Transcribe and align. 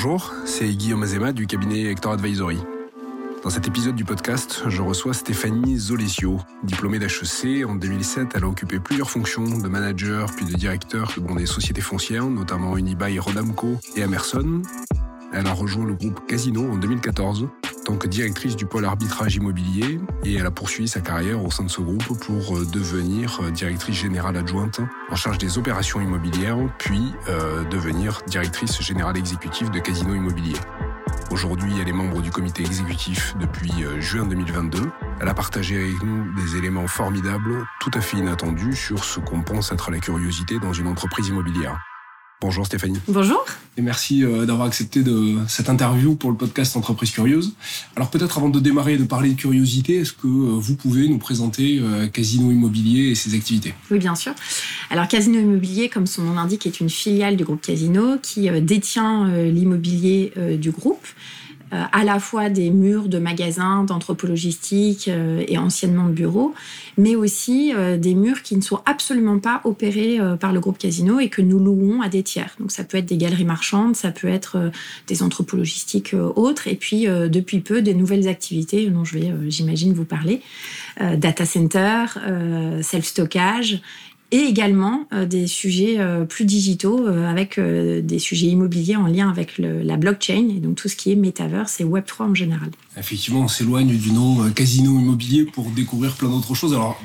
Bonjour, 0.00 0.32
c'est 0.44 0.68
Guillaume 0.68 1.02
Azema 1.02 1.32
du 1.32 1.48
cabinet 1.48 1.90
Hector 1.90 2.12
Advisory. 2.12 2.58
Dans 3.42 3.50
cet 3.50 3.66
épisode 3.66 3.96
du 3.96 4.04
podcast, 4.04 4.62
je 4.68 4.80
reçois 4.80 5.12
Stéphanie 5.12 5.76
Zolesio. 5.76 6.38
Diplômée 6.62 7.00
d'HEC, 7.00 7.66
en 7.66 7.74
2007, 7.74 8.28
elle 8.36 8.44
a 8.44 8.46
occupé 8.46 8.78
plusieurs 8.78 9.10
fonctions 9.10 9.42
de 9.42 9.66
manager 9.66 10.30
puis 10.36 10.46
de 10.46 10.54
directeur 10.54 11.12
dans 11.26 11.34
des 11.34 11.46
sociétés 11.46 11.80
foncières, 11.80 12.26
notamment 12.26 12.76
Unibail 12.76 13.18
Rodamco 13.18 13.76
et 13.96 14.02
Emerson. 14.02 14.62
Elle 15.32 15.48
a 15.48 15.52
rejoint 15.52 15.84
le 15.84 15.94
groupe 15.94 16.24
Casino 16.28 16.70
en 16.70 16.76
2014 16.76 17.48
en 17.66 17.67
tant 17.88 17.96
que 17.96 18.06
directrice 18.06 18.54
du 18.54 18.66
pôle 18.66 18.84
arbitrage 18.84 19.36
immobilier 19.36 19.98
et 20.22 20.34
elle 20.34 20.44
a 20.44 20.50
poursuivi 20.50 20.86
sa 20.86 21.00
carrière 21.00 21.42
au 21.42 21.50
sein 21.50 21.64
de 21.64 21.70
ce 21.70 21.80
groupe 21.80 22.18
pour 22.20 22.58
euh, 22.58 22.66
devenir 22.66 23.40
euh, 23.40 23.50
directrice 23.50 23.96
générale 23.96 24.36
adjointe 24.36 24.80
en 25.10 25.16
charge 25.16 25.38
des 25.38 25.56
opérations 25.56 25.98
immobilières, 25.98 26.58
puis 26.76 27.14
euh, 27.30 27.64
devenir 27.70 28.20
directrice 28.26 28.82
générale 28.82 29.16
exécutive 29.16 29.70
de 29.70 29.78
Casino 29.78 30.14
Immobilier. 30.14 30.58
Aujourd'hui, 31.30 31.72
elle 31.80 31.88
est 31.88 31.92
membre 31.92 32.20
du 32.20 32.30
comité 32.30 32.62
exécutif 32.62 33.34
depuis 33.40 33.72
juin 34.00 34.26
2022. 34.26 34.82
Elle 35.20 35.28
a 35.28 35.34
partagé 35.34 35.76
avec 35.76 36.02
nous 36.02 36.30
des 36.34 36.56
éléments 36.56 36.86
formidables, 36.86 37.64
tout 37.80 37.90
à 37.94 38.02
fait 38.02 38.18
inattendus 38.18 38.76
sur 38.76 39.02
ce 39.02 39.18
qu'on 39.18 39.40
pense 39.40 39.72
être 39.72 39.90
la 39.90 39.98
curiosité 39.98 40.58
dans 40.58 40.74
une 40.74 40.88
entreprise 40.88 41.28
immobilière. 41.28 41.80
Bonjour 42.40 42.64
Stéphanie. 42.66 43.00
Bonjour. 43.08 43.44
Et 43.76 43.82
merci 43.82 44.22
euh, 44.22 44.46
d'avoir 44.46 44.68
accepté 44.68 45.02
de 45.02 45.38
cette 45.48 45.68
interview 45.68 46.14
pour 46.14 46.30
le 46.30 46.36
podcast 46.36 46.76
Entreprise 46.76 47.10
Curieuse. 47.10 47.54
Alors 47.96 48.10
peut-être 48.10 48.38
avant 48.38 48.48
de 48.48 48.60
démarrer 48.60 48.94
et 48.94 48.96
de 48.96 49.02
parler 49.02 49.30
de 49.30 49.36
curiosité, 49.36 49.96
est-ce 49.96 50.12
que 50.12 50.28
euh, 50.28 50.56
vous 50.56 50.76
pouvez 50.76 51.08
nous 51.08 51.18
présenter 51.18 51.80
euh, 51.82 52.06
Casino 52.06 52.52
Immobilier 52.52 53.10
et 53.10 53.16
ses 53.16 53.34
activités? 53.34 53.74
Oui, 53.90 53.98
bien 53.98 54.14
sûr. 54.14 54.34
Alors 54.90 55.08
Casino 55.08 55.40
Immobilier, 55.40 55.88
comme 55.88 56.06
son 56.06 56.22
nom 56.22 56.34
l'indique, 56.34 56.64
est 56.64 56.78
une 56.78 56.90
filiale 56.90 57.36
du 57.36 57.42
groupe 57.42 57.60
Casino 57.60 58.18
qui 58.22 58.48
détient 58.62 59.28
l'immobilier 59.28 60.32
du 60.58 60.70
groupe 60.70 61.06
euh, 61.72 61.84
à 61.92 62.04
la 62.04 62.18
fois 62.18 62.48
des 62.48 62.70
murs 62.70 63.08
de 63.08 63.18
magasins, 63.18 63.84
d'anthropologistique 63.84 65.08
euh, 65.08 65.44
et 65.46 65.58
anciennement 65.58 66.06
de 66.06 66.12
bureaux, 66.12 66.54
mais 66.96 67.14
aussi 67.14 67.74
euh, 67.74 67.98
des 67.98 68.14
murs 68.14 68.42
qui 68.42 68.56
ne 68.56 68.62
sont 68.62 68.80
absolument 68.86 69.38
pas 69.38 69.60
opérés 69.64 70.18
par 70.40 70.52
le 70.52 70.60
groupe 70.60 70.78
Casino 70.78 71.20
et 71.20 71.28
que 71.28 71.42
nous 71.42 71.58
louons 71.58 72.00
à 72.00 72.08
des 72.08 72.22
tiers. 72.22 72.54
Donc 72.58 72.70
ça 72.70 72.84
peut 72.84 72.96
être 72.96 73.06
des 73.06 73.16
galeries 73.16 73.44
marchandes, 73.44 73.96
ça 73.96 74.10
peut 74.10 74.28
être 74.28 74.70
des 75.06 75.22
anthropologistiques 75.22 76.14
autres, 76.36 76.68
et 76.68 76.74
puis 76.74 77.06
depuis 77.06 77.60
peu 77.60 77.82
des 77.82 77.94
nouvelles 77.94 78.28
activités 78.28 78.86
dont 78.86 79.04
je 79.04 79.18
vais, 79.18 79.32
j'imagine, 79.48 79.92
vous 79.92 80.04
parler. 80.04 80.40
data 80.98 81.44
center, 81.44 82.06
self-stockage 82.82 83.80
et 84.30 84.40
également 84.40 85.06
euh, 85.12 85.26
des 85.26 85.46
sujets 85.46 85.96
euh, 85.98 86.24
plus 86.24 86.44
digitaux 86.44 87.06
euh, 87.06 87.28
avec 87.28 87.58
des 87.58 88.18
sujets 88.18 88.48
immobiliers 88.48 88.96
en 88.96 89.06
lien 89.06 89.28
avec 89.28 89.58
la 89.58 89.96
blockchain 89.96 90.48
et 90.54 90.60
donc 90.60 90.76
tout 90.76 90.88
ce 90.88 90.96
qui 90.96 91.12
est 91.12 91.16
metaverse 91.16 91.80
et 91.80 91.84
Web3 91.84 92.22
en 92.22 92.34
général. 92.34 92.70
Effectivement, 92.96 93.40
on 93.40 93.48
s'éloigne 93.48 93.96
du 93.96 94.12
nom 94.12 94.50
casino 94.50 94.98
immobilier 94.98 95.44
pour 95.44 95.70
découvrir 95.70 96.14
plein 96.14 96.28
d'autres 96.28 96.54
choses. 96.54 96.74
Alors, 96.74 97.00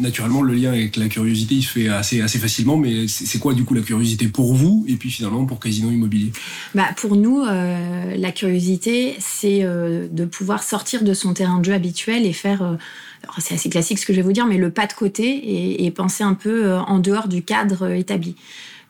naturellement, 0.00 0.42
le 0.42 0.54
lien 0.54 0.72
avec 0.72 0.96
la 0.96 1.08
curiosité, 1.08 1.54
il 1.56 1.62
se 1.62 1.70
fait 1.70 1.88
assez, 1.88 2.20
assez 2.20 2.38
facilement, 2.38 2.76
mais 2.76 3.08
c'est 3.08 3.38
quoi 3.38 3.54
du 3.54 3.64
coup 3.64 3.74
la 3.74 3.82
curiosité 3.82 4.28
pour 4.28 4.54
vous 4.54 4.84
et 4.88 4.94
puis 4.94 5.10
finalement 5.10 5.44
pour 5.44 5.60
Casino 5.60 5.90
Immobilier? 5.90 6.32
Bah, 6.74 6.88
Pour 6.96 7.16
nous, 7.16 7.44
la 7.44 8.32
curiosité, 8.32 9.16
c'est 9.18 9.60
de 9.62 10.24
pouvoir 10.24 10.62
sortir 10.62 11.04
de 11.04 11.14
son 11.14 11.34
terrain 11.34 11.58
de 11.58 11.64
jeu 11.64 11.72
habituel 11.72 12.26
et 12.26 12.32
faire 12.32 12.78
c'est 13.38 13.54
assez 13.54 13.70
classique 13.70 13.98
ce 13.98 14.06
que 14.06 14.12
je 14.12 14.18
vais 14.18 14.24
vous 14.24 14.32
dire, 14.32 14.46
mais 14.46 14.56
le 14.56 14.70
pas 14.70 14.86
de 14.86 14.92
côté 14.92 15.84
et, 15.84 15.90
penser 15.90 16.24
un 16.24 16.34
peu 16.34 16.66
euh, 16.66 16.80
en 16.80 16.98
dehors 16.98 17.28
du 17.28 17.42
cadre 17.42 17.86
euh, 17.86 17.94
établi. 17.94 18.36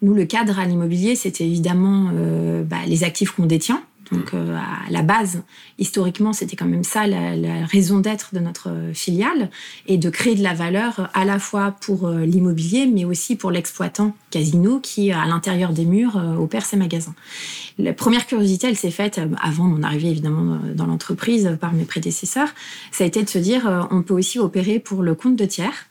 Nous, 0.03 0.15
le 0.15 0.25
cadre 0.25 0.59
à 0.59 0.65
l'immobilier, 0.65 1.17
c'était 1.17 1.45
évidemment 1.45 2.11
euh, 2.15 2.63
bah, 2.63 2.79
les 2.87 3.05
actifs 3.05 3.33
qu'on 3.33 3.47
détient, 3.47 3.83
donc 4.13 4.35
euh, 4.35 4.57
à 4.57 4.91
la 4.91 5.03
base, 5.03 5.43
historiquement, 5.79 6.33
c'était 6.33 6.57
quand 6.57 6.67
même 6.67 6.85
ça 6.85 7.07
la, 7.07 7.65
raison 7.67 8.01
d'être 8.01 8.35
de 8.35 8.41
notre 8.41 8.71
filiale 8.93 9.51
et 9.87 9.99
de 9.99 10.11
créer 10.11 10.35
de 10.35 10.43
la 10.43 10.55
valeur 10.55 11.11
à 11.15 11.25
la 11.25 11.39
fois 11.39 11.77
pour 11.81 12.07
euh, 12.07 12.25
l'immobilier, 12.25 12.87
mais 12.87 13.05
aussi 13.05 13.37
pour 13.37 13.51
l'exploitant 13.51 14.15
casino 14.31 14.81
qui, 14.81 15.13
à 15.13 15.27
l'intérieur 15.27 15.73
des 15.73 15.85
murs, 15.85 16.17
euh, 16.17 16.35
opère 16.37 16.65
ses 16.65 16.77
magasins. 16.77 17.15
La 17.79 17.93
première 17.93 18.27
curiosité, 18.27 18.67
elle 18.69 18.77
s'est 18.77 18.91
faite 18.91 19.21
avant 19.41 19.65
mon 19.65 19.83
arrivée 19.83 20.09
évidemment 20.09 20.59
dans 20.75 20.87
l'entreprise 20.87 21.57
par 21.61 21.73
mes 21.73 21.85
prédécesseurs. 21.85 22.49
Ça 22.91 23.05
a 23.05 23.07
été 23.07 23.23
de 23.23 23.29
se 23.29 23.39
dire, 23.39 23.89
on 23.91 24.03
peut 24.03 24.15
aussi 24.15 24.39
opérer 24.39 24.81
pour 24.81 25.03
le 25.03 25.15
compte 25.15 25.37
de 25.37 25.45
tiers. 25.45 25.87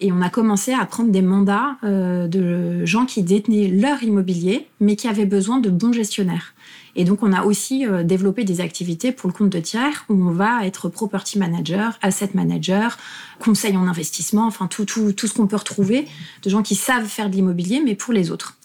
Et 0.00 0.12
on 0.12 0.22
a 0.22 0.30
commencé 0.30 0.72
à 0.72 0.84
prendre 0.86 1.10
des 1.10 1.22
mandats 1.22 1.76
de 1.82 2.84
gens 2.84 3.06
qui 3.06 3.22
détenaient 3.22 3.68
leur 3.68 4.02
immobilier, 4.02 4.66
mais 4.80 4.96
qui 4.96 5.08
avaient 5.08 5.26
besoin 5.26 5.60
de 5.60 5.70
bons 5.70 5.92
gestionnaires. 5.92 6.54
Et 6.96 7.04
donc, 7.04 7.22
on 7.22 7.32
a 7.32 7.44
aussi 7.44 7.86
euh, 7.86 8.02
développé 8.02 8.44
des 8.44 8.60
activités 8.60 9.12
pour 9.12 9.28
le 9.28 9.34
compte 9.34 9.50
de 9.50 9.60
tiers 9.60 10.04
où 10.08 10.14
on 10.14 10.32
va 10.32 10.66
être 10.66 10.88
property 10.88 11.38
manager, 11.38 11.98
asset 12.02 12.30
manager, 12.34 12.98
conseil 13.38 13.76
en 13.76 13.86
investissement, 13.86 14.46
enfin 14.46 14.66
tout, 14.66 14.86
ce 14.86 15.34
qu'on 15.34 15.46
peut 15.46 15.56
retrouver 15.56 16.06
de 16.42 16.50
gens 16.50 16.62
qui 16.62 16.74
savent 16.74 17.06
faire 17.06 17.30
de 17.30 17.34
l'immobilier, 17.34 17.80
mais 17.84 17.94
pour 17.94 18.12
les 18.12 18.30
autres. 18.30 18.56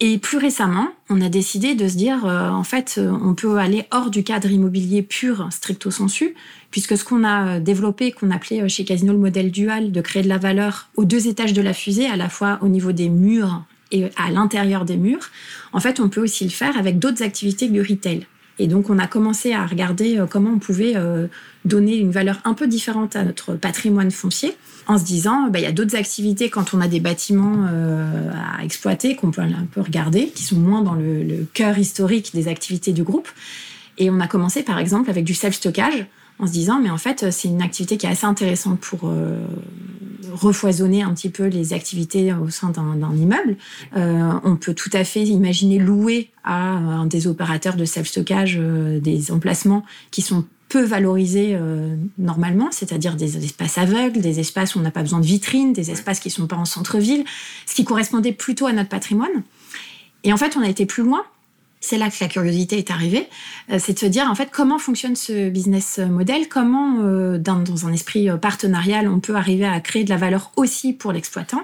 Et 0.00 0.18
plus 0.18 0.38
récemment, 0.38 0.88
on 1.08 1.20
a 1.20 1.28
décidé 1.28 1.74
de 1.74 1.86
se 1.88 1.96
dire, 1.96 2.26
euh, 2.26 2.50
en 2.50 2.64
fait, 2.64 2.96
euh, 2.98 3.16
on 3.22 3.34
peut 3.34 3.58
aller 3.58 3.84
hors 3.90 4.10
du 4.10 4.24
cadre 4.24 4.50
immobilier 4.50 5.02
pur, 5.02 5.48
stricto 5.50 5.90
sensu, 5.90 6.34
puisque 6.70 6.98
ce 6.98 7.04
qu'on 7.04 7.24
a 7.24 7.60
développé, 7.60 8.10
qu'on 8.10 8.32
appelait 8.32 8.68
chez 8.68 8.84
Casino 8.84 9.12
le 9.12 9.18
modèle 9.18 9.50
dual, 9.50 9.92
de 9.92 10.00
créer 10.00 10.22
de 10.22 10.28
la 10.28 10.38
valeur 10.38 10.88
aux 10.96 11.04
deux 11.04 11.28
étages 11.28 11.52
de 11.52 11.62
la 11.62 11.72
fusée, 11.72 12.06
à 12.06 12.16
la 12.16 12.28
fois 12.28 12.58
au 12.60 12.68
niveau 12.68 12.92
des 12.92 13.08
murs 13.08 13.62
et 13.94 14.10
à 14.16 14.30
l'intérieur 14.30 14.84
des 14.84 14.96
murs, 14.96 15.30
en 15.72 15.80
fait, 15.80 16.00
on 16.00 16.08
peut 16.08 16.20
aussi 16.20 16.44
le 16.44 16.50
faire 16.50 16.76
avec 16.76 16.98
d'autres 16.98 17.22
activités 17.22 17.68
que 17.68 17.72
du 17.72 17.80
retail. 17.80 18.26
Et 18.58 18.66
donc, 18.66 18.90
on 18.90 18.98
a 18.98 19.06
commencé 19.06 19.52
à 19.52 19.66
regarder 19.66 20.18
euh, 20.18 20.26
comment 20.26 20.50
on 20.50 20.58
pouvait 20.58 20.94
euh, 20.96 21.26
donner 21.64 21.96
une 21.96 22.10
valeur 22.10 22.40
un 22.44 22.54
peu 22.54 22.66
différente 22.66 23.16
à 23.16 23.24
notre 23.24 23.54
patrimoine 23.54 24.10
foncier, 24.10 24.54
en 24.86 24.98
se 24.98 25.04
disant, 25.04 25.48
bah, 25.48 25.60
il 25.60 25.62
y 25.62 25.66
a 25.66 25.72
d'autres 25.72 25.96
activités 25.96 26.50
quand 26.50 26.74
on 26.74 26.80
a 26.80 26.88
des 26.88 27.00
bâtiments 27.00 27.66
euh, 27.70 28.30
à 28.58 28.64
exploiter 28.64 29.16
qu'on 29.16 29.30
peut 29.30 29.40
un 29.40 29.66
peu 29.72 29.80
regarder, 29.80 30.28
qui 30.28 30.44
sont 30.44 30.56
moins 30.56 30.82
dans 30.82 30.94
le, 30.94 31.22
le 31.22 31.46
cœur 31.52 31.78
historique 31.78 32.30
des 32.34 32.48
activités 32.48 32.92
du 32.92 33.02
groupe. 33.02 33.28
Et 33.98 34.10
on 34.10 34.20
a 34.20 34.26
commencé, 34.26 34.62
par 34.62 34.78
exemple, 34.78 35.08
avec 35.10 35.24
du 35.24 35.34
self-stockage, 35.34 36.06
en 36.44 36.46
se 36.46 36.52
disant, 36.52 36.80
mais 36.80 36.90
en 36.90 36.98
fait, 36.98 37.30
c'est 37.30 37.48
une 37.48 37.62
activité 37.62 37.96
qui 37.96 38.06
est 38.06 38.10
assez 38.10 38.26
intéressante 38.26 38.78
pour 38.80 39.10
refoisonner 40.34 41.02
un 41.02 41.14
petit 41.14 41.30
peu 41.30 41.46
les 41.46 41.72
activités 41.72 42.32
au 42.32 42.50
sein 42.50 42.70
d'un 42.70 43.14
immeuble. 43.14 43.56
Euh, 43.96 44.32
on 44.42 44.56
peut 44.56 44.74
tout 44.74 44.90
à 44.92 45.04
fait 45.04 45.22
imaginer 45.22 45.78
louer 45.78 46.30
à 46.42 46.72
un 46.72 47.06
des 47.06 47.26
opérateurs 47.26 47.76
de 47.76 47.84
self-stockage 47.84 48.56
euh, 48.58 49.00
des 49.00 49.30
emplacements 49.30 49.84
qui 50.10 50.22
sont 50.22 50.44
peu 50.68 50.82
valorisés 50.82 51.50
euh, 51.52 51.94
normalement, 52.18 52.68
c'est-à-dire 52.72 53.14
des 53.14 53.44
espaces 53.44 53.78
aveugles, 53.78 54.20
des 54.20 54.40
espaces 54.40 54.74
où 54.74 54.80
on 54.80 54.82
n'a 54.82 54.90
pas 54.90 55.02
besoin 55.02 55.20
de 55.20 55.26
vitrines, 55.26 55.72
des 55.72 55.90
espaces 55.90 56.20
qui 56.20 56.28
ne 56.28 56.32
sont 56.32 56.46
pas 56.46 56.56
en 56.56 56.64
centre-ville, 56.64 57.24
ce 57.66 57.74
qui 57.74 57.84
correspondait 57.84 58.32
plutôt 58.32 58.66
à 58.66 58.72
notre 58.72 58.88
patrimoine. 58.88 59.42
Et 60.24 60.32
en 60.32 60.36
fait, 60.36 60.56
on 60.56 60.62
a 60.62 60.68
été 60.68 60.86
plus 60.86 61.04
loin 61.04 61.22
c'est 61.84 61.98
là 61.98 62.08
que 62.08 62.16
la 62.20 62.28
curiosité 62.28 62.78
est 62.78 62.90
arrivée, 62.90 63.28
euh, 63.70 63.78
c'est 63.78 63.92
de 63.92 63.98
se 63.98 64.06
dire 64.06 64.28
en 64.30 64.34
fait 64.34 64.48
comment 64.50 64.78
fonctionne 64.78 65.16
ce 65.16 65.50
business 65.50 65.98
model, 65.98 66.48
comment 66.48 67.00
euh, 67.02 67.36
dans, 67.38 67.86
un 67.86 67.92
esprit 67.92 68.30
euh, 68.30 68.36
partenarial 68.36 69.06
on 69.06 69.20
peut 69.20 69.36
arriver 69.36 69.66
à 69.66 69.78
créer 69.80 70.04
de 70.04 70.10
la 70.10 70.16
valeur 70.16 70.50
aussi 70.56 70.94
pour 70.94 71.12
l'exploitant? 71.12 71.62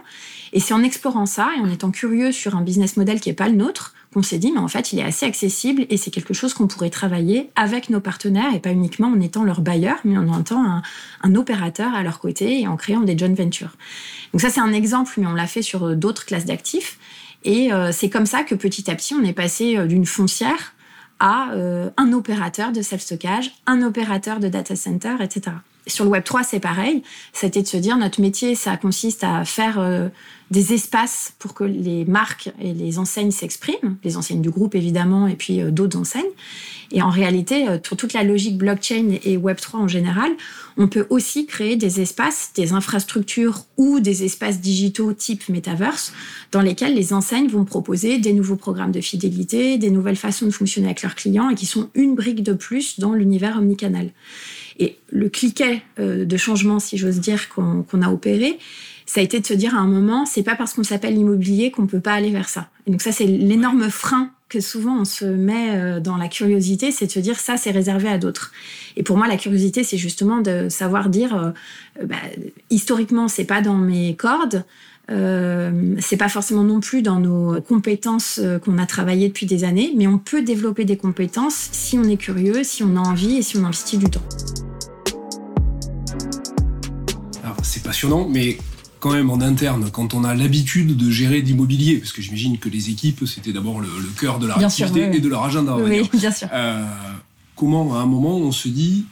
Et 0.53 0.61
c'est 0.61 0.75
en 0.75 0.83
explorant 0.83 1.27
ça 1.27 1.49
et 1.57 1.61
en 1.61 1.71
étant 1.71 1.91
curieux 1.91 2.33
sur 2.33 2.55
un 2.57 2.61
business 2.61 2.97
model 2.97 3.21
qui 3.21 3.31
n'est 3.31 3.35
pas 3.35 3.49
le 3.49 3.55
nôtre 3.55 3.95
qu'on 4.13 4.23
s'est 4.23 4.39
dit 4.39 4.53
mais 4.53 4.59
en 4.59 4.69
fait 4.69 4.93
il 4.93 4.99
est 4.99 5.05
assez 5.05 5.25
accessible 5.25 5.87
et 5.89 5.97
c'est 5.97 6.11
quelque 6.11 6.35
chose 6.35 6.53
qu'on 6.53 6.67
pourrait 6.67 6.91
travailler 6.91 7.49
avec 7.57 7.89
nos 7.89 8.01
partenaires 8.01 8.53
et 8.55 8.59
pas 8.59 8.73
uniquement 8.73 9.09
en 9.09 9.21
étant 9.21 9.45
leur 9.45 9.63
bailleur 9.63 9.97
mais 10.05 10.19
en 10.19 10.41
étant 10.41 10.63
un, 10.63 10.83
un 11.23 11.35
opérateur 11.35 11.95
à 11.95 12.03
leur 12.03 12.19
côté 12.19 12.61
et 12.61 12.69
en 12.69 12.77
créant 12.77 13.01
des 13.01 13.17
joint 13.17 13.33
ventures. 13.33 13.77
Donc 14.35 14.43
ça 14.43 14.51
c'est 14.51 14.61
un 14.61 14.73
exemple 14.73 15.13
mais 15.17 15.27
on 15.27 15.35
l'a 15.35 15.47
fait 15.47 15.63
sur 15.63 15.97
d'autres 15.97 16.27
classes 16.27 16.47
d'actifs. 16.47 16.99
Et 17.45 17.73
euh, 17.73 17.91
c'est 17.93 18.11
comme 18.11 18.27
ça 18.27 18.43
que 18.43 18.55
petit 18.55 18.91
à 18.91 18.95
petit, 18.95 19.15
on 19.15 19.23
est 19.23 19.33
passé 19.33 19.77
euh, 19.77 19.87
d'une 19.87 20.07
foncière 20.07 20.75
à 21.19 21.53
euh, 21.53 21.91
un 21.97 22.13
opérateur 22.13 22.73
de 22.73 22.83
self-stockage, 22.83 23.53
un 23.67 23.83
opérateur 23.83 24.41
de 24.41 24.49
data 24.49 24.77
center, 24.77 25.17
etc. 25.21 25.57
Sur 25.87 26.05
le 26.05 26.11
Web 26.11 26.25
3, 26.25 26.43
c'est 26.45 26.61
pareil. 26.61 27.03
C'était 27.33 27.63
de 27.63 27.67
se 27.67 27.77
dire, 27.77 27.97
notre 27.97 28.21
métier, 28.21 28.55
ça 28.55 28.77
consiste 28.77 29.25
à 29.25 29.45
faire 29.45 30.11
des 30.51 30.73
espaces 30.73 31.33
pour 31.39 31.55
que 31.55 31.65
les 31.65 32.05
marques 32.05 32.51
et 32.61 32.75
les 32.75 32.99
enseignes 32.99 33.31
s'expriment, 33.31 33.97
les 34.05 34.17
enseignes 34.17 34.43
du 34.43 34.51
groupe 34.51 34.75
évidemment, 34.75 35.27
et 35.27 35.37
puis 35.37 35.59
d'autres 35.73 35.99
enseignes. 35.99 36.25
Et 36.93 37.03
en 37.03 37.11
réalité, 37.11 37.67
pour 37.85 37.97
toute 37.97 38.13
la 38.13 38.25
logique 38.25 38.59
blockchain 38.59 39.17
et 39.23 39.39
Web3 39.39 39.77
en 39.77 39.89
général, 39.89 40.33
on 40.77 40.89
peut 40.89 41.07
aussi 41.11 41.47
créer 41.47 41.77
des 41.77 42.01
espaces, 42.01 42.51
des 42.55 42.73
infrastructures 42.73 43.65
ou 43.77 44.01
des 44.01 44.25
espaces 44.25 44.61
digitaux 44.61 45.13
type 45.13 45.49
metaverse 45.49 46.13
dans 46.53 46.63
lesquels 46.63 46.95
les 46.95 47.13
enseignes 47.13 47.49
vont 47.49 47.65
proposer 47.65 48.19
des 48.19 48.33
nouveaux 48.33 48.57
programmes 48.57 48.93
de 48.93 49.01
fidélité, 49.01 49.79
des 49.79 49.91
nouvelles 49.91 50.17
façons 50.17 50.47
de 50.47 50.51
fonctionner 50.51 50.89
avec 50.89 51.03
leurs 51.03 51.15
clients 51.15 51.51
et 51.51 51.55
qui 51.55 51.67
sont 51.67 51.91
une 51.95 52.15
brique 52.15 52.43
de 52.43 52.53
plus 52.55 52.99
dans 52.99 53.13
l'univers 53.13 53.59
omnicanal. 53.59 54.11
Et 54.81 54.97
le 55.11 55.29
cliquet 55.29 55.83
euh, 56.01 56.25
de 56.25 56.37
changement, 56.37 56.81
si 56.81 56.97
j'ose 56.97 57.21
dire, 57.21 57.49
qu'on 57.51 58.03
a 58.03 58.11
opéré, 58.11 58.59
ça 59.07 59.21
a 59.21 59.23
été 59.23 59.39
de 59.39 59.47
se 59.47 59.55
dire 59.55 59.75
à 59.75 59.79
un 59.79 59.87
moment, 59.87 60.25
c'est 60.25 60.43
pas 60.43 60.57
parce 60.57 60.73
qu'on 60.73 60.85
s'appelle 60.85 61.17
immobilier 61.17 61.71
qu'on 61.71 61.87
peut 61.87 62.01
pas 62.01 62.15
aller 62.15 62.31
vers 62.31 62.49
ça. 62.49 62.69
Et 62.87 62.91
donc 62.91 63.03
ça, 63.03 63.13
c'est 63.13 63.27
l'énorme 63.27 63.91
frein 63.91 64.31
que 64.49 64.61
souvent 64.61 65.01
on 65.01 65.05
se 65.05 65.25
met 65.25 65.77
euh, 65.77 66.01
dans 66.01 66.17
la 66.17 66.27
curiosité, 66.27 66.91
c'est 66.91 67.07
de 67.07 67.13
se 67.13 67.21
dire 67.21 67.39
ça 67.39 67.57
c'est 67.57 67.71
réservé 67.71 68.09
à 68.09 68.19
d'autres. 68.19 68.53
Et 68.97 69.05
pour 69.05 69.17
moi, 69.17 69.29
la 69.29 69.37
curiosité, 69.37 69.85
c'est 69.85 69.99
justement 69.99 70.41
de 70.41 70.69
savoir 70.69 71.09
dire, 71.09 71.37
euh, 71.37 71.51
bah, 72.05 72.17
historiquement, 72.71 73.29
c'est 73.29 73.45
pas 73.45 73.61
dans 73.61 73.77
mes 73.77 74.17
cordes. 74.17 74.65
Euh, 75.11 75.97
c'est 75.99 76.17
pas 76.17 76.29
forcément 76.29 76.63
non 76.63 76.81
plus 76.81 77.03
dans 77.03 77.19
nos 77.19 77.61
compétences 77.61 78.39
euh, 78.41 78.59
qu'on 78.59 78.79
a 78.79 78.87
travaillé 78.87 79.29
depuis 79.29 79.47
des 79.47 79.65
années, 79.65 79.93
mais 79.97 80.07
on 80.07 80.19
peut 80.19 80.43
développer 80.43 80.85
des 80.85 80.97
compétences 80.97 81.69
si 81.73 81.99
on 81.99 82.05
est 82.05 82.17
curieux, 82.17 82.63
si 82.63 82.85
on 82.85 82.97
a 82.97 83.01
envie 83.01 83.39
et 83.39 83.43
si 83.43 83.57
on 83.57 83.65
investit 83.65 83.99
du 83.99 84.09
temps. 84.09 84.23
Passionnant, 87.91 88.29
mais 88.29 88.57
quand 89.01 89.11
même 89.11 89.31
en 89.31 89.41
interne, 89.41 89.91
quand 89.91 90.15
on 90.15 90.23
a 90.23 90.33
l'habitude 90.37 90.97
de 90.97 91.11
gérer 91.11 91.43
d'immobilier, 91.43 91.97
parce 91.97 92.13
que 92.13 92.23
j'imagine 92.23 92.57
que 92.57 92.69
les 92.69 92.89
équipes, 92.89 93.27
c'était 93.27 93.53
d'abord 93.53 93.81
le, 93.81 93.89
cœur 94.21 94.39
de 94.39 94.47
leur 94.47 94.65
activité 94.65 95.11
et 95.13 95.19
de 95.19 95.29
leur 95.29 95.43
agenda. 95.43 95.77
Oui, 95.77 96.09
bien 96.13 96.31
sûr. 96.31 96.47
Euh, 96.53 96.85
comment, 97.57 97.97
à 97.97 98.03
un 98.03 98.07
moment, 98.07 98.37
on 98.37 98.53
se 98.53 98.69
dit, 98.69 99.07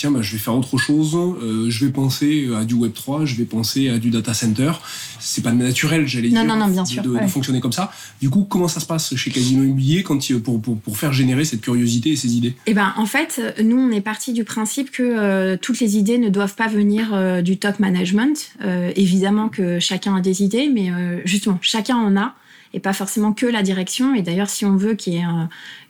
tiens, 0.00 0.10
bah, 0.10 0.22
je 0.22 0.32
vais 0.32 0.38
faire 0.38 0.54
autre 0.56 0.78
chose, 0.78 1.14
euh, 1.14 1.68
je 1.68 1.84
vais 1.84 1.92
penser 1.92 2.48
à 2.56 2.64
du 2.64 2.72
Web 2.72 2.94
3, 2.94 3.26
je 3.26 3.34
vais 3.34 3.44
penser 3.44 3.90
à 3.90 3.98
du 3.98 4.08
data 4.08 4.32
center. 4.32 4.72
C'est 5.18 5.42
pas 5.42 5.52
naturel, 5.52 6.06
j'allais 6.06 6.30
dire, 6.30 6.42
non, 6.42 6.56
non, 6.56 6.68
bien 6.68 6.84
de, 6.84 6.88
sûr, 6.88 7.02
de, 7.02 7.18
fonctionner 7.26 7.60
comme 7.60 7.72
ça. 7.72 7.92
Du 8.18 8.30
coup, 8.30 8.46
comment 8.48 8.66
ça 8.66 8.80
se 8.80 8.86
passe 8.86 9.14
chez 9.14 9.30
Casino 9.30 9.62
Immobilier 9.62 10.02
quand, 10.02 10.18
pour, 10.42 10.62
pour, 10.62 10.78
pour, 10.78 10.96
faire 10.96 11.12
générer 11.12 11.44
cette 11.44 11.60
curiosité 11.60 12.12
et 12.12 12.16
ces 12.16 12.34
idées? 12.34 12.54
Eh 12.64 12.72
ben, 12.72 12.94
en 12.96 13.04
fait, 13.04 13.42
nous, 13.62 13.76
on 13.76 13.90
est 13.90 14.00
parti 14.00 14.32
du 14.32 14.44
principe 14.44 14.90
que 14.90 15.02
euh, 15.02 15.58
toutes 15.60 15.80
les 15.80 15.98
idées 15.98 16.16
ne 16.16 16.30
doivent 16.30 16.54
pas 16.54 16.68
venir 16.68 17.10
euh, 17.12 17.42
du 17.42 17.58
top 17.58 17.78
management. 17.78 18.52
évidemment 18.96 19.50
que 19.50 19.80
chacun 19.80 20.16
a 20.16 20.22
des 20.22 20.42
idées, 20.42 20.70
mais 20.72 20.90
justement, 21.26 21.58
chacun 21.60 21.96
en 21.96 22.16
a 22.16 22.34
et 22.72 22.80
pas 22.80 22.92
forcément 22.92 23.32
que 23.32 23.46
la 23.46 23.62
direction. 23.62 24.14
Et 24.14 24.22
d'ailleurs, 24.22 24.50
si 24.50 24.64
on 24.64 24.76
veut 24.76 24.94
qu'il 24.94 25.14
y 25.14 25.16
ait 25.16 25.24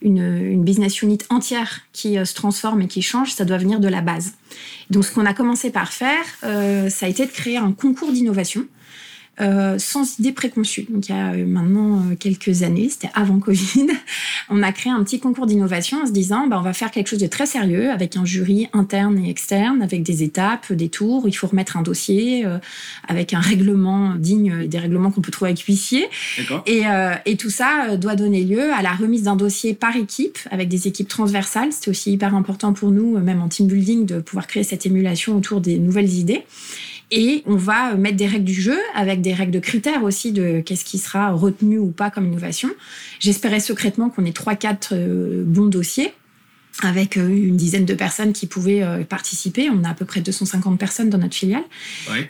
une, 0.03 0.63
business 0.65 1.03
unit 1.03 1.19
entière 1.29 1.81
qui 1.93 2.19
euh, 2.19 2.25
se 2.25 2.35
transforme 2.35 2.83
et 2.83 2.89
qui 2.89 3.03
change, 3.03 3.33
ça 3.33 3.45
doit 3.45 3.59
venir 3.59 3.81
de 3.81 3.89
la 3.89 4.01
base. 4.01 4.35
Donc, 4.91 5.05
ce 5.05 5.13
qu'on 5.13 5.27
a 5.27 5.35
commencé 5.35 5.71
par 5.71 5.93
faire, 5.93 6.25
euh, 6.45 6.89
ça 6.89 7.07
a 7.07 7.09
été 7.09 7.27
de 7.27 7.31
créer 7.31 7.57
un 7.57 7.73
concours 7.73 8.13
d'innovation 8.13 8.67
euh, 9.41 9.79
sans 9.79 10.19
idée 10.19 10.33
préconçue. 10.33 10.87
Donc 10.91 11.09
il 11.09 11.15
y 11.15 11.19
a 11.19 11.33
euh, 11.33 11.47
maintenant 11.47 12.01
euh, 12.01 12.15
quelques 12.19 12.63
années, 12.63 12.89
c'était 12.91 13.11
avant 13.15 13.39
Covid, 13.41 13.87
on 14.51 14.63
a 14.63 14.71
créé 14.73 14.93
un 14.93 15.03
petit 15.03 15.19
concours 15.19 15.47
d'innovation 15.47 16.03
en 16.03 16.07
se 16.07 16.13
disant 16.13 16.47
bah, 16.47 16.59
on 16.59 16.63
va 16.63 16.73
faire 16.75 16.91
quelque 16.91 17.09
chose 17.09 17.21
de 17.21 17.27
très 17.27 17.47
sérieux 17.47 17.91
avec 17.91 18.17
un 18.17 18.25
jury 18.25 18.69
interne 18.73 19.19
et 19.19 19.31
externe, 19.31 19.81
avec 19.81 20.03
des 20.03 20.23
étapes, 20.23 20.73
des 20.73 20.89
tours, 20.91 21.25
il 21.27 21.33
faut 21.33 21.47
remettre 21.47 21.77
un 21.77 21.83
dossier, 21.83 22.45
avec 23.09 23.33
un 23.33 23.41
règlement 23.41 24.15
digne 24.15 24.67
des 24.67 24.79
règlements 24.79 25.11
qu'on 25.11 25.21
peut 25.21 25.31
trouver 25.31 25.51
avec 25.51 25.63
huissier. 25.63 26.09
Et, 26.67 26.83
et, 27.25 27.37
tout 27.37 27.51
ça 27.51 27.97
doit 27.97 28.17
donner 28.17 28.45
lieu 28.45 28.73
à 28.73 28.83
la 28.83 28.93
remise 28.93 29.23
d'un 29.25 29.37
dossier 29.37 29.75
par 29.75 29.97
équipe, 29.97 30.39
avec 30.51 30.69
des 30.69 30.89
équipes 30.89 31.09
transversales. 31.09 31.73
C'était 31.73 31.91
aussi 31.91 32.13
hyper 32.13 32.35
important 32.35 32.73
pour 32.73 32.91
nous, 32.91 33.19
même 33.19 33.41
en 33.41 33.49
team 33.49 33.67
building, 33.67 34.07
de 34.07 34.21
pouvoir 34.21 34.47
créer 34.47 34.65
cette 34.65 34.87
émulation 34.87 35.37
autour 35.37 35.61
des 35.61 35.79
nouvelles 35.79 36.13
idées. 36.13 36.45
Et 37.11 37.43
on 37.47 37.57
va 37.57 37.95
mettre 37.95 38.17
des 38.17 38.27
règles 38.27 38.45
du 38.45 38.61
jeu 38.61 38.79
avec 38.95 39.21
des 39.21 39.35
règles 39.35 39.53
de 39.53 39.59
critères 39.59 40.05
aussi 40.05 40.33
de 40.33 40.61
qu'est-ce 40.61 40.85
qui 40.85 40.99
sera 40.99 41.33
retenu 41.33 41.79
ou 41.79 41.91
pas 41.91 42.11
comme 42.11 42.27
innovation. 42.27 42.71
J'espérais 43.19 43.61
secrètement 43.61 44.11
qu'on 44.11 44.25
ait 44.25 44.33
trois, 44.33 44.55
quatre 44.55 44.95
euh, 44.95 45.43
bons 45.45 45.67
dossiers 45.67 46.13
avec 46.83 47.17
euh, 47.17 47.29
une 47.29 47.57
dizaine 47.57 47.85
de 47.85 47.95
personnes 47.95 48.33
qui 48.33 48.47
pouvaient 48.47 48.83
euh, 48.83 49.03
participer. 49.03 49.69
On 49.71 49.83
a 49.83 49.91
à 49.91 49.95
peu 49.95 50.05
près 50.05 50.21
250 50.21 50.79
personnes 50.79 51.11
dans 51.11 51.19
notre 51.19 51.35
filiale. 51.35 51.65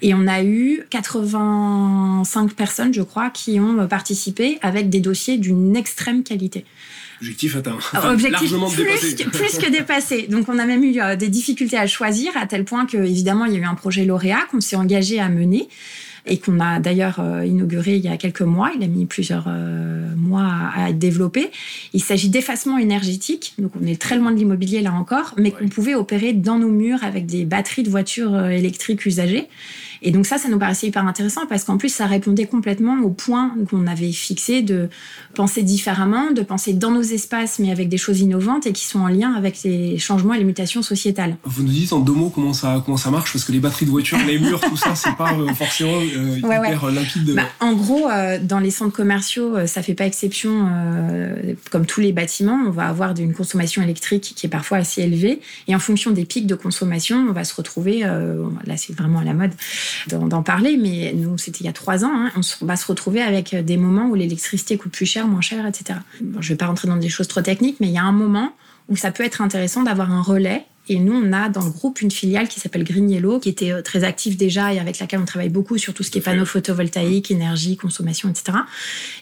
Et 0.01 0.15
on 0.15 0.27
a 0.27 0.43
eu 0.43 0.83
85 0.89 2.55
personnes, 2.55 2.95
je 2.95 3.03
crois, 3.03 3.29
qui 3.29 3.61
ont 3.61 3.87
participé 3.87 4.59
avec 4.63 4.89
des 4.89 5.01
dossiers 5.01 5.37
d'une 5.37 5.77
extrême 5.77 6.25
qualité. 6.25 6.65
Objectif 7.21 7.57
atteint. 7.57 7.79
largement 8.31 8.71
plus, 8.71 8.85
dépassé. 8.85 9.15
Que, 9.15 9.29
plus 9.29 9.59
que 9.59 9.71
dépassé. 9.71 10.27
Donc 10.29 10.49
on 10.49 10.59
a 10.59 10.65
même 10.65 10.83
eu 10.83 11.01
euh, 11.01 11.17
des 11.17 11.29
difficultés 11.29 11.77
à 11.77 11.87
choisir, 11.87 12.35
à 12.37 12.47
tel 12.47 12.65
point 12.65 12.87
que 12.87 12.97
évidemment 12.97 13.45
il 13.45 13.53
y 13.53 13.57
a 13.57 13.59
eu 13.61 13.65
un 13.65 13.75
projet 13.75 14.07
lauréat 14.07 14.47
qu'on 14.51 14.61
s'est 14.61 14.77
engagé 14.77 15.21
à 15.21 15.29
mener 15.29 15.69
et 16.27 16.39
qu'on 16.39 16.61
a 16.61 16.81
d'ailleurs 16.81 17.19
euh, 17.21 17.45
inauguré 17.45 17.97
il 17.97 18.03
y 18.03 18.09
a 18.09 18.17
quelques 18.17 18.41
mois. 18.41 18.71
Il 18.75 18.83
a 18.83 18.87
mis 18.87 19.05
plusieurs 19.05 19.45
euh, 19.49 20.15
mois 20.17 20.51
à, 20.75 20.89
être 20.89 20.99
développé. 20.99 21.51
Il 21.93 22.03
s'agit 22.03 22.31
d'effacement 22.31 22.79
énergétique, 22.79 23.53
donc 23.59 23.73
on 23.79 23.87
est 23.87 24.01
très 24.01 24.17
loin 24.17 24.33
de 24.33 24.37
l'immobilier 24.39 24.81
là 24.81 24.93
encore, 24.93 25.35
mais 25.37 25.51
qu'on 25.51 25.69
pouvait 25.69 25.95
opérer 25.95 26.33
dans 26.33 26.59
nos 26.59 26.71
murs 26.71 27.05
avec 27.05 27.27
des 27.27 27.45
batteries 27.45 27.83
de 27.83 27.91
voitures 27.91 28.47
électriques 28.47 29.05
usagées. 29.05 29.47
Et 30.03 30.11
donc 30.11 30.27
ça, 30.27 30.39
ça 30.39 30.49
nous 30.49 30.59
paraissait 30.59 30.87
hyper 30.87 31.07
intéressant 31.07 31.43
parce 31.47 31.65
qu'en 31.65 31.77
plus, 31.77 31.93
ça 31.93 32.07
répondait 32.07 32.47
complètement 32.47 32.99
au 33.03 33.11
point 33.11 33.55
qu'on 33.69 33.87
avait 33.87 34.13
fixé 34.13 34.63
de 34.63 34.89
penser 35.35 35.63
différemment, 35.63 36.31
de 36.33 36.43
penser 36.43 36.73
dans 36.73 36.91
nos 36.91 37.03
espaces, 37.03 37.59
mais 37.59 37.71
avec 37.71 37.89
des 37.89 37.99
choses 37.99 38.21
innovantes 38.21 38.67
et 38.67 38.73
qui 38.73 38.85
sont 38.85 39.01
en 39.01 39.09
lien 39.09 39.35
avec 39.35 39.63
les 39.63 39.99
changements 39.99 40.35
et 40.35 40.39
les 40.39 40.45
mutations 40.45 40.83
sociétales. 40.83 41.37
Vous 41.45 41.63
nous 41.63 41.71
dites 41.71 41.93
en 41.93 42.01
deux 42.01 42.13
mots 42.13 42.31
comment 42.31 42.53
ça, 42.53 42.83
comment 42.85 42.97
ça 42.97 43.11
marche 43.11 43.33
parce 43.33 43.45
que 43.45 43.53
les 43.53 43.61
batteries 43.61 43.87
de 43.87 43.91
voiture, 43.91 44.19
les 44.27 44.39
murs, 44.39 44.61
tout 44.61 44.77
ça, 44.77 44.95
c'est 44.95 45.15
pas 45.17 45.33
euh, 45.35 45.53
forcément 45.55 45.99
euh, 46.01 46.39
hyper 46.39 46.91
limpide. 46.91 47.35
Bah, 47.35 47.45
en 47.61 47.75
gros, 47.75 48.09
euh, 48.09 48.39
dans 48.43 48.59
les 48.59 48.71
centres 48.71 48.95
commerciaux, 48.97 49.67
ça 49.67 49.83
fait 49.83 49.95
pas 49.95 50.07
exception. 50.07 50.69
comme 51.71 51.87
tous 51.87 52.01
les 52.01 52.13
bâtiments, 52.13 52.59
on 52.67 52.71
va 52.71 52.87
avoir 52.87 53.17
une 53.19 53.35
consommation 53.35 53.83
électrique 53.83 54.33
qui 54.37 54.47
est 54.47 54.51
parfois 54.51 54.79
assez 54.79 55.03
élevée 55.03 55.41
et 55.69 55.75
en 55.75 55.79
fonction 55.79 56.11
des 56.11 56.25
pics 56.25 56.47
de 56.47 56.55
consommation, 56.55 57.27
on 57.29 57.33
va 57.33 57.45
se 57.45 57.55
retrouver. 57.55 58.01
là, 58.01 58.77
c'est 58.77 58.95
vraiment 58.95 59.21
à 59.21 59.25
la 59.25 59.35
mode 59.35 59.53
d'en 60.09 60.43
parler, 60.43 60.77
mais 60.77 61.13
nous, 61.15 61.39
c'était 61.39 61.61
il 61.61 61.67
y 61.67 61.69
a 61.69 61.73
trois 61.73 62.05
ans. 62.05 62.13
Hein, 62.13 62.41
on 62.61 62.67
va 62.67 62.77
se 62.77 62.87
retrouver 62.87 63.23
avec 63.23 63.55
des 63.55 63.77
moments 63.77 64.07
où 64.07 64.15
l'électricité 64.15 64.77
coûte 64.77 64.93
plus 64.93 65.07
cher, 65.07 65.27
moins 65.27 65.41
cher, 65.41 65.67
etc. 65.67 66.01
je 66.21 66.25
ne 66.25 66.43
vais 66.43 66.57
pas 66.57 66.67
rentrer 66.67 66.89
dans 66.89 66.97
des 66.97 67.09
choses 67.09 67.29
trop 67.29 67.43
techniques, 67.43 67.77
mais 67.81 67.89
il 67.89 67.95
y 67.95 67.99
a 67.99 68.05
un 68.05 68.13
moment 68.13 68.53
où 68.89 68.97
ça 68.97 69.11
peut 69.13 69.25
être 69.25 69.41
intéressant 69.41 69.83
d'avoir 69.83 70.11
un 70.13 70.21
relais. 70.21 70.67
Et 70.89 70.99
nous, 70.99 71.13
on 71.13 71.33
a 71.33 71.49
dans 71.49 71.65
le 71.65 71.71
groupe 71.71 72.01
une 72.01 72.11
filiale 72.11 72.49
qui 72.49 72.59
s'appelle 72.59 72.83
Green 72.83 73.09
Yellow, 73.09 73.39
qui 73.39 73.49
était 73.49 73.71
euh, 73.71 73.81
très 73.81 74.03
active 74.03 74.37
déjà 74.37 74.75
et 74.75 74.81
avec 74.81 74.99
laquelle 74.99 75.21
on 75.21 75.25
travaille 75.25 75.49
beaucoup 75.49 75.79
sur 75.79 75.95
tout 75.95 76.03
ce 76.03 76.11
qui 76.11 76.19
est 76.19 76.21
panneaux 76.21 76.45
photovoltaïques, 76.45 77.31
énergie, 77.31 77.77
consommation, 77.77 78.29
etc. 78.29 78.59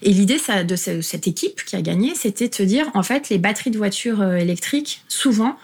Et 0.00 0.14
l'idée 0.14 0.38
de 0.66 0.76
cette 0.76 1.28
équipe 1.28 1.62
qui 1.64 1.76
a 1.76 1.82
gagné, 1.82 2.14
c'était 2.14 2.48
de 2.48 2.54
se 2.54 2.62
dire, 2.62 2.86
en 2.94 3.02
fait, 3.02 3.28
les 3.28 3.36
batteries 3.36 3.70
de 3.70 3.76
voitures 3.76 4.22
euh, 4.22 4.36
électriques, 4.36 5.02
souvent, 5.08 5.58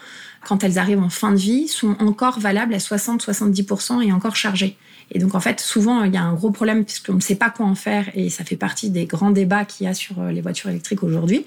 quand 0.44 0.62
elles 0.62 0.78
arrivent 0.78 1.02
en 1.02 1.08
fin 1.08 1.32
de 1.32 1.38
vie, 1.38 1.68
sont 1.68 1.96
encore 2.00 2.38
valables 2.38 2.74
à 2.74 2.78
60-70% 2.78 4.02
et 4.02 4.12
encore 4.12 4.36
chargées. 4.36 4.76
Et 5.12 5.18
donc, 5.18 5.34
en 5.34 5.40
fait, 5.40 5.60
souvent, 5.60 6.02
il 6.02 6.12
y 6.12 6.16
a 6.16 6.22
un 6.22 6.34
gros 6.34 6.50
problème 6.50 6.84
puisqu'on 6.84 7.14
ne 7.14 7.20
sait 7.20 7.36
pas 7.36 7.50
quoi 7.50 7.66
en 7.66 7.74
faire 7.74 8.10
et 8.14 8.30
ça 8.30 8.44
fait 8.44 8.56
partie 8.56 8.90
des 8.90 9.06
grands 9.06 9.30
débats 9.30 9.64
qu'il 9.64 9.86
y 9.86 9.88
a 9.88 9.94
sur 9.94 10.20
euh, 10.20 10.30
les 10.30 10.40
voitures 10.40 10.70
électriques 10.70 11.02
aujourd'hui. 11.02 11.46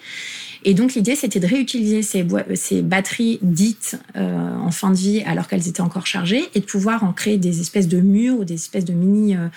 Et 0.64 0.74
donc 0.74 0.94
l'idée, 0.94 1.16
c'était 1.16 1.40
de 1.40 1.48
réutiliser 1.48 2.02
ces, 2.02 2.26
ces 2.56 2.82
batteries 2.82 3.40
dites 3.42 4.00
euh, 4.16 4.56
en 4.56 4.72
fin 4.72 4.92
de 4.92 4.96
vie 4.96 5.22
alors 5.26 5.48
qu'elles 5.48 5.68
étaient 5.68 5.82
encore 5.82 6.06
chargées 6.08 6.44
et 6.56 6.60
de 6.60 6.66
pouvoir 6.66 7.04
en 7.04 7.14
créer 7.14 7.38
des 7.38 7.62
espèces 7.62 7.88
de 7.88 8.00
murs 8.00 8.40
ou 8.40 8.44
des 8.44 8.56
espèces 8.56 8.86
de 8.86 8.94
mini 8.94 9.36
euh, 9.36 9.48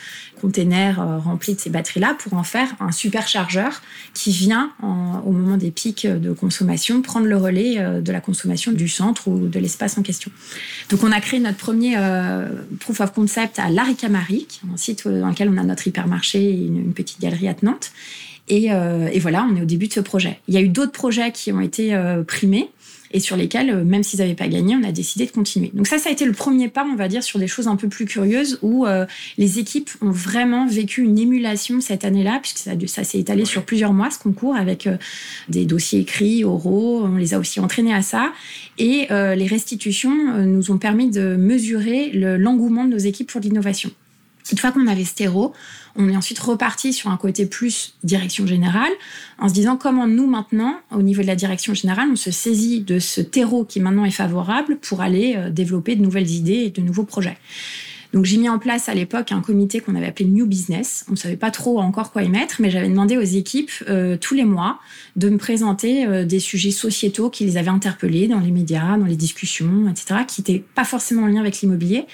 containers 0.40 1.00
euh, 1.00 1.18
remplis 1.18 1.54
de 1.54 1.60
ces 1.60 1.70
batteries-là 1.70 2.16
pour 2.18 2.34
en 2.34 2.42
faire 2.42 2.68
un 2.80 2.92
superchargeur 2.92 3.82
qui 4.14 4.30
vient 4.30 4.72
au 4.82 5.32
moment 5.32 5.56
des 5.56 5.70
pics 5.70 6.06
de 6.06 6.32
consommation 6.32 7.02
prendre 7.02 7.26
le 7.26 7.36
relais 7.36 8.00
de 8.00 8.12
la 8.12 8.20
consommation 8.20 8.72
du 8.72 8.88
centre 8.88 9.28
ou 9.28 9.48
de 9.48 9.58
l'espace 9.58 9.98
en 9.98 10.02
question. 10.02 10.30
Donc 10.90 11.02
on 11.04 11.12
a 11.12 11.20
créé 11.20 11.40
notre 11.40 11.56
premier 11.56 11.96
proof 12.80 13.00
of 13.00 13.12
concept 13.12 13.58
à 13.58 13.70
Laricamari, 13.70 14.46
un 14.72 14.76
site 14.76 15.06
dans 15.06 15.28
lequel 15.28 15.48
on 15.48 15.56
a 15.56 15.62
notre 15.62 15.86
hypermarché 15.86 16.42
et 16.42 16.66
une, 16.66 16.78
une 16.78 16.92
petite 16.92 17.20
galerie 17.20 17.48
à 17.48 17.54
Euh, 18.50 19.08
et, 19.12 19.18
voilà, 19.18 19.46
on 19.50 19.56
est 19.56 19.62
au 19.62 19.66
début 19.66 19.88
de 19.88 19.92
ce 19.92 20.00
projet. 20.00 20.38
Il 20.48 20.54
y 20.54 20.56
a 20.56 20.60
eu 20.60 20.68
d'autres 20.68 20.92
projets 20.92 21.32
qui 21.32 21.52
ont 21.52 21.60
été 21.60 21.94
euh, 21.94 22.22
primés 22.22 22.68
et 23.12 23.18
sur 23.18 23.36
lesquels, 23.36 23.70
euh, 23.70 23.84
même 23.84 24.02
s'ils 24.02 24.20
n'avaient 24.20 24.34
pas 24.34 24.48
gagné, 24.48 24.76
on 24.76 24.86
a 24.86 24.92
décidé 24.92 25.26
de 25.26 25.30
continuer. 25.30 25.70
Donc 25.74 25.86
ça, 25.86 25.98
ça 25.98 26.08
a 26.10 26.12
été 26.12 26.24
le 26.24 26.32
premier 26.32 26.68
pas, 26.68 26.84
on 26.84 26.96
va 26.96 27.08
dire, 27.08 27.22
sur 27.22 27.38
des 27.38 27.48
choses 27.48 27.68
un 27.68 27.76
peu 27.76 27.88
plus 27.88 28.06
curieuses 28.06 28.58
où 28.62 28.86
les 29.38 29.58
équipes 29.58 29.90
ont 30.00 30.10
vraiment 30.10 30.66
vécu 30.66 31.02
une 31.02 31.18
émulation 31.18 31.80
cette 31.80 32.04
année-là, 32.04 32.38
puisque 32.40 32.58
ça, 32.58 32.72
ça 32.86 33.04
s'est 33.04 33.18
étalé 33.18 33.44
sur 33.44 33.64
plusieurs 33.64 33.92
mois, 33.92 34.10
ce 34.10 34.18
concours, 34.18 34.54
avec 34.54 34.88
des 35.48 35.64
dossiers 35.64 36.00
écrits, 36.00 36.44
oraux, 36.44 37.02
on 37.04 37.16
les 37.16 37.34
a 37.34 37.38
aussi 37.38 37.60
entraînés 37.60 37.94
à 37.94 38.02
ça. 38.02 38.32
Et 38.78 39.08
les 39.10 39.46
restitutions 39.46 40.44
nous 40.44 40.70
ont 40.70 40.78
permis 40.78 41.10
de 41.10 41.36
mesurer 41.36 42.10
l'engouement 42.12 42.84
de 42.84 42.90
nos 42.90 42.98
équipes 42.98 43.30
pour 43.30 43.40
l'innovation. 43.40 43.90
Une 44.52 44.58
fois 44.58 44.72
qu'on 44.72 44.86
avait 44.86 45.04
stéro, 45.04 45.52
on 45.96 46.08
est 46.08 46.16
ensuite 46.16 46.38
reparti 46.38 46.92
sur 46.92 47.10
un 47.10 47.16
côté 47.16 47.46
plus 47.46 47.94
direction 48.04 48.46
générale, 48.46 48.92
en 49.38 49.48
se 49.48 49.54
disant 49.54 49.76
comment 49.76 50.06
nous 50.06 50.26
maintenant, 50.26 50.80
au 50.90 51.02
niveau 51.02 51.22
de 51.22 51.26
la 51.26 51.36
direction 51.36 51.74
générale, 51.74 52.08
on 52.12 52.16
se 52.16 52.30
saisit 52.30 52.80
de 52.80 52.98
ce 52.98 53.20
terreau 53.20 53.64
qui 53.64 53.80
maintenant 53.80 54.04
est 54.04 54.10
favorable 54.10 54.78
pour 54.78 55.00
aller 55.00 55.34
euh, 55.36 55.50
développer 55.50 55.96
de 55.96 56.02
nouvelles 56.02 56.30
idées 56.30 56.64
et 56.64 56.70
de 56.70 56.80
nouveaux 56.80 57.04
projets. 57.04 57.38
Donc 58.12 58.24
j'ai 58.24 58.38
mis 58.38 58.48
en 58.48 58.58
place 58.58 58.88
à 58.88 58.94
l'époque 58.94 59.30
un 59.30 59.40
comité 59.40 59.80
qu'on 59.80 59.94
avait 59.94 60.06
appelé 60.06 60.28
New 60.28 60.46
Business. 60.46 61.04
On 61.08 61.12
ne 61.12 61.16
savait 61.16 61.36
pas 61.36 61.50
trop 61.50 61.80
encore 61.80 62.10
quoi 62.10 62.22
y 62.22 62.28
mettre, 62.28 62.56
mais 62.60 62.70
j'avais 62.70 62.88
demandé 62.88 63.16
aux 63.16 63.22
équipes 63.22 63.70
euh, 63.88 64.16
tous 64.16 64.34
les 64.34 64.44
mois 64.44 64.80
de 65.16 65.28
me 65.28 65.38
présenter 65.38 66.06
euh, 66.06 66.24
des 66.24 66.40
sujets 66.40 66.72
sociétaux 66.72 67.30
qui 67.30 67.44
les 67.44 67.56
avaient 67.56 67.68
interpellés 67.68 68.26
dans 68.26 68.40
les 68.40 68.50
médias, 68.50 68.96
dans 68.96 69.06
les 69.06 69.16
discussions, 69.16 69.88
etc., 69.88 70.22
qui 70.26 70.40
n'étaient 70.40 70.64
pas 70.74 70.84
forcément 70.84 71.22
en 71.22 71.26
lien 71.26 71.40
avec 71.40 71.60
l'immobilier. 71.60 72.06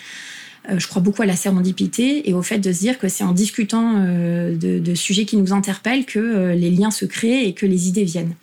Euh, 0.71 0.79
je 0.79 0.89
crois 0.89 1.03
beaucoup 1.03 1.23
à 1.23 1.27
la 1.27 1.37
sérendipité 1.37 2.29
et 2.29 2.35
au 2.35 2.43
fait 2.43 2.59
de 2.59 2.73
se 2.73 2.81
dire 2.81 2.99
que 2.99 3.09
c'est 3.09 3.25
en 3.25 3.33
discutant 3.33 3.95
euh, 3.97 4.57
de, 4.57 4.95
sujets 4.95 5.25
qui 5.25 5.37
nous 5.37 5.53
interpellent 5.53 6.07
que 6.07 6.19
euh, 6.19 6.55
les 6.55 6.71
liens 6.71 6.91
se 6.91 7.05
créent 7.05 7.47
et 7.47 7.53
que 7.53 7.67
les 7.67 7.89
idées 7.89 8.05
viennent. 8.05 8.35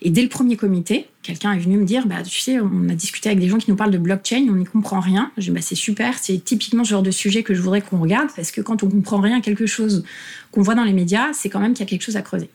Et 0.00 0.10
dès 0.10 0.22
le 0.22 0.28
premier 0.28 0.56
comité, 0.56 1.06
quelqu'un 1.22 1.52
est 1.52 1.58
venu 1.58 1.76
me 1.76 1.84
dire, 1.84 2.06
bah, 2.06 2.22
tu 2.22 2.40
sais, 2.40 2.60
on 2.60 2.88
a 2.88 2.94
discuté 2.94 3.28
avec 3.28 3.40
des 3.40 3.48
gens 3.48 3.58
qui 3.58 3.68
nous 3.68 3.76
parlent 3.76 3.90
de 3.90 3.98
blockchain, 3.98 4.46
on 4.48 4.54
n'y 4.54 4.64
comprend 4.64 5.00
rien. 5.00 5.32
J'ai 5.38 5.50
bah, 5.50 5.60
c'est 5.60 5.74
super, 5.74 6.16
c'est 6.18 6.38
typiquement 6.42 6.84
ce 6.84 6.90
genre 6.90 7.02
de 7.02 7.10
sujet 7.10 7.42
que 7.42 7.52
je 7.52 7.60
voudrais 7.60 7.80
qu'on 7.80 7.98
regarde, 7.98 8.28
parce 8.36 8.52
que 8.52 8.60
quand 8.60 8.84
on 8.84 8.88
comprend 8.88 9.20
rien 9.20 9.40
quelque 9.40 9.66
chose 9.66 10.04
qu'on 10.52 10.62
voit 10.62 10.76
dans 10.76 10.84
les 10.84 10.92
médias, 10.92 11.32
c'est 11.32 11.48
quand 11.48 11.58
même 11.58 11.74
qu'il 11.74 11.84
y 11.84 11.88
a 11.88 11.90
quelque 11.90 12.04
chose 12.04 12.16
à 12.16 12.22
creuser. 12.22 12.48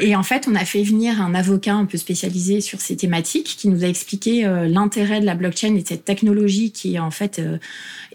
Et 0.00 0.16
en 0.16 0.22
fait, 0.22 0.48
on 0.48 0.54
a 0.54 0.64
fait 0.64 0.82
venir 0.82 1.20
un 1.20 1.34
avocat 1.34 1.74
un 1.74 1.84
peu 1.84 1.98
spécialisé 1.98 2.60
sur 2.60 2.80
ces 2.80 2.96
thématiques 2.96 3.56
qui 3.58 3.68
nous 3.68 3.84
a 3.84 3.86
expliqué 3.86 4.46
euh, 4.46 4.66
l'intérêt 4.66 5.20
de 5.20 5.26
la 5.26 5.34
blockchain 5.34 5.74
et 5.74 5.82
de 5.82 5.86
cette 5.86 6.04
technologie 6.04 6.72
qui 6.72 6.94
est 6.94 6.98
en 6.98 7.10
fait 7.10 7.38
euh, 7.38 7.58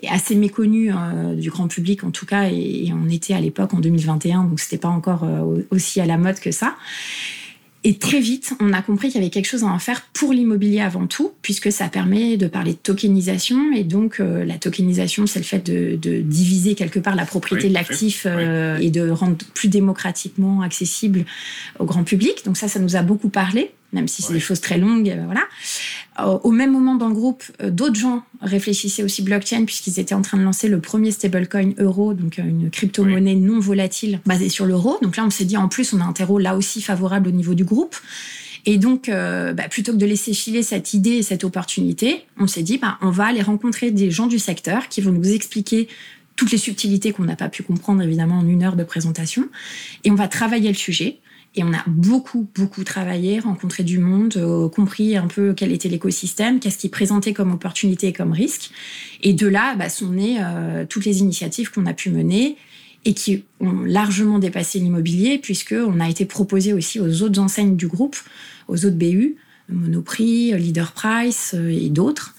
assez 0.09 0.35
méconnue 0.35 0.91
euh, 0.91 1.35
du 1.35 1.51
grand 1.51 1.67
public 1.67 2.03
en 2.03 2.11
tout 2.11 2.25
cas. 2.25 2.49
Et, 2.49 2.91
on 2.91 3.09
était 3.09 3.33
à 3.33 3.39
l'époque 3.39 3.73
en 3.73 3.79
2021, 3.79 4.45
donc 4.45 4.59
c'était 4.59 4.79
pas 4.79 4.89
encore 4.89 5.27
aussi 5.69 6.01
à 6.01 6.05
la 6.05 6.17
mode 6.17 6.39
que 6.39 6.51
ça. 6.51 6.75
Et 7.85 7.97
très 7.97 8.19
vite, 8.19 8.53
on 8.59 8.73
a 8.73 8.81
compris 8.81 9.07
qu'il 9.07 9.21
y 9.21 9.23
avait 9.23 9.31
quelque 9.31 9.47
chose 9.47 9.63
à 9.63 9.67
en 9.67 9.79
faire 9.79 10.01
pour 10.13 10.33
l'immobilier 10.33 10.81
avant 10.81 11.07
tout, 11.07 11.31
puisque 11.41 11.71
ça 11.71 11.87
permet 11.87 12.35
de 12.35 12.47
parler 12.47 12.73
de 12.73 12.77
tokenisation. 12.77 13.71
Et 13.73 13.85
donc, 13.85 14.19
euh, 14.19 14.43
la 14.43 14.57
tokenisation, 14.57 15.27
c'est 15.27 15.39
le 15.39 15.45
fait 15.45 15.65
de, 15.65 15.95
diviser 16.21 16.75
quelque 16.75 16.99
part 16.99 17.15
la 17.15 17.25
propriété 17.25 17.69
de 17.69 17.73
l'actif 17.73 18.25
euh, 18.25 18.77
et 18.77 18.91
de 18.91 19.09
rendre 19.09 19.37
plus 19.53 19.69
démocratiquement 19.69 20.61
accessible 20.61 21.23
au 21.79 21.85
grand 21.85 22.03
public. 22.03 22.43
Donc 22.45 22.57
ça, 22.57 22.67
ça 22.67 22.79
nous 22.79 22.97
a 22.97 23.01
beaucoup 23.01 23.29
parlé 23.29 23.71
même 23.93 24.07
si 24.07 24.21
c'est 24.21 24.33
des 24.33 24.39
choses 24.39 24.61
très 24.61 24.77
longues, 24.77 25.09
euh, 25.09 25.23
voilà. 25.25 25.41
Au 26.25 26.51
même 26.51 26.71
moment 26.71 26.95
dans 26.95 27.07
le 27.07 27.13
groupe, 27.13 27.43
euh, 27.61 27.69
d'autres 27.69 27.95
gens 27.95 28.23
réfléchissaient 28.41 29.03
aussi 29.03 29.21
blockchain 29.21 29.65
puisqu'ils 29.65 29.99
étaient 29.99 30.15
en 30.15 30.21
train 30.21 30.37
de 30.37 30.43
lancer 30.43 30.67
le 30.67 30.79
premier 30.79 31.11
stablecoin 31.11 31.73
euro, 31.77 32.13
donc 32.13 32.39
euh, 32.39 32.43
une 32.43 32.69
crypto-monnaie 32.69 33.35
non 33.35 33.59
volatile 33.59 34.19
basée 34.25 34.49
sur 34.49 34.65
l'euro. 34.65 34.97
Donc 35.01 35.17
là, 35.17 35.25
on 35.25 35.29
s'est 35.29 35.45
dit 35.45 35.57
en 35.57 35.67
plus, 35.67 35.93
on 35.93 36.01
a 36.01 36.03
un 36.03 36.13
terreau 36.13 36.39
là 36.39 36.55
aussi 36.55 36.81
favorable 36.81 37.29
au 37.29 37.31
niveau 37.31 37.53
du 37.53 37.63
groupe. 37.63 37.95
Et 38.65 38.77
donc, 38.77 39.09
bah, 39.09 39.69
plutôt 39.69 39.93
que 39.93 39.97
de 39.97 40.05
laisser 40.05 40.33
filer 40.33 40.63
cette 40.63 40.93
idée 40.93 41.11
et 41.11 41.23
cette 41.23 41.45
opportunité, 41.45 42.25
on 42.37 42.45
s'est 42.45 42.61
dit, 42.61 42.77
bah, 42.77 42.97
on 43.01 43.09
va 43.09 43.27
aller 43.27 43.41
rencontrer 43.41 43.89
des 43.89 44.11
gens 44.11 44.27
du 44.27 44.37
secteur 44.37 44.89
qui 44.89 44.99
vont 44.99 45.13
nous 45.13 45.31
expliquer 45.31 45.87
toutes 46.39 46.51
les 46.51 46.57
subtilités 46.57 47.11
qu'on 47.11 47.23
n'a 47.23 47.35
pas 47.35 47.49
pu 47.49 47.63
comprendre 47.63 48.01
évidemment 48.01 48.39
en 48.39 48.47
une 48.47 48.63
heure 48.63 48.77
de 48.77 48.83
présentation. 48.85 49.49
Et 50.05 50.11
on 50.11 50.15
va 50.15 50.27
travailler 50.27 50.69
le 50.69 50.75
sujet. 50.75 51.19
Et 51.55 51.63
on 51.63 51.73
a 51.73 51.83
beaucoup, 51.87 52.47
beaucoup 52.55 52.83
travaillé, 52.83 53.39
rencontré 53.39 53.83
du 53.83 53.97
monde, 53.97 54.35
euh, 54.37 54.69
compris 54.69 55.17
un 55.17 55.27
peu 55.27 55.53
quel 55.53 55.71
était 55.71 55.89
l'écosystème, 55.89 56.59
qu'est-ce 56.59 56.77
qui 56.77 56.89
présentait 56.89 57.33
comme 57.33 57.51
opportunité 57.51 58.07
et 58.07 58.13
comme 58.13 58.31
risque. 58.31 58.69
Et 59.23 59.33
de 59.33 59.47
là 59.47 59.75
bah, 59.75 59.89
sont 59.89 60.09
nées 60.09 60.37
euh, 60.39 60.85
toutes 60.87 61.05
les 61.05 61.19
initiatives 61.19 61.71
qu'on 61.71 61.87
a 61.87 61.93
pu 61.93 62.11
mener 62.11 62.55
et 63.05 63.13
qui 63.13 63.45
ont 63.61 63.81
largement 63.81 64.39
dépassé 64.39 64.77
l'immobilier, 64.77 65.39
puisqu'on 65.39 65.99
a 65.99 66.09
été 66.09 66.25
proposé 66.25 66.73
aussi 66.73 66.99
aux 66.99 67.23
autres 67.23 67.39
enseignes 67.39 67.75
du 67.75 67.87
groupe, 67.87 68.17
aux 68.67 68.85
autres 68.85 68.97
BU, 68.97 69.37
Monoprix, 69.69 70.53
Leader 70.53 70.91
Price 70.91 71.55
euh, 71.55 71.69
et 71.69 71.89
d'autres, 71.89 72.35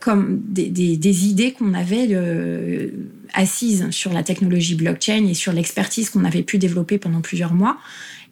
comme 0.00 0.40
des 0.48 1.28
idées 1.28 1.52
qu'on 1.52 1.72
avait 1.72 2.90
assises 3.32 3.90
sur 3.90 4.12
la 4.12 4.24
technologie 4.24 4.74
blockchain 4.74 5.24
et 5.26 5.34
sur 5.34 5.52
l'expertise 5.52 6.10
qu'on 6.10 6.24
avait 6.24 6.42
pu 6.42 6.58
développer 6.58 6.98
pendant 6.98 7.20
plusieurs 7.20 7.54
mois 7.54 7.78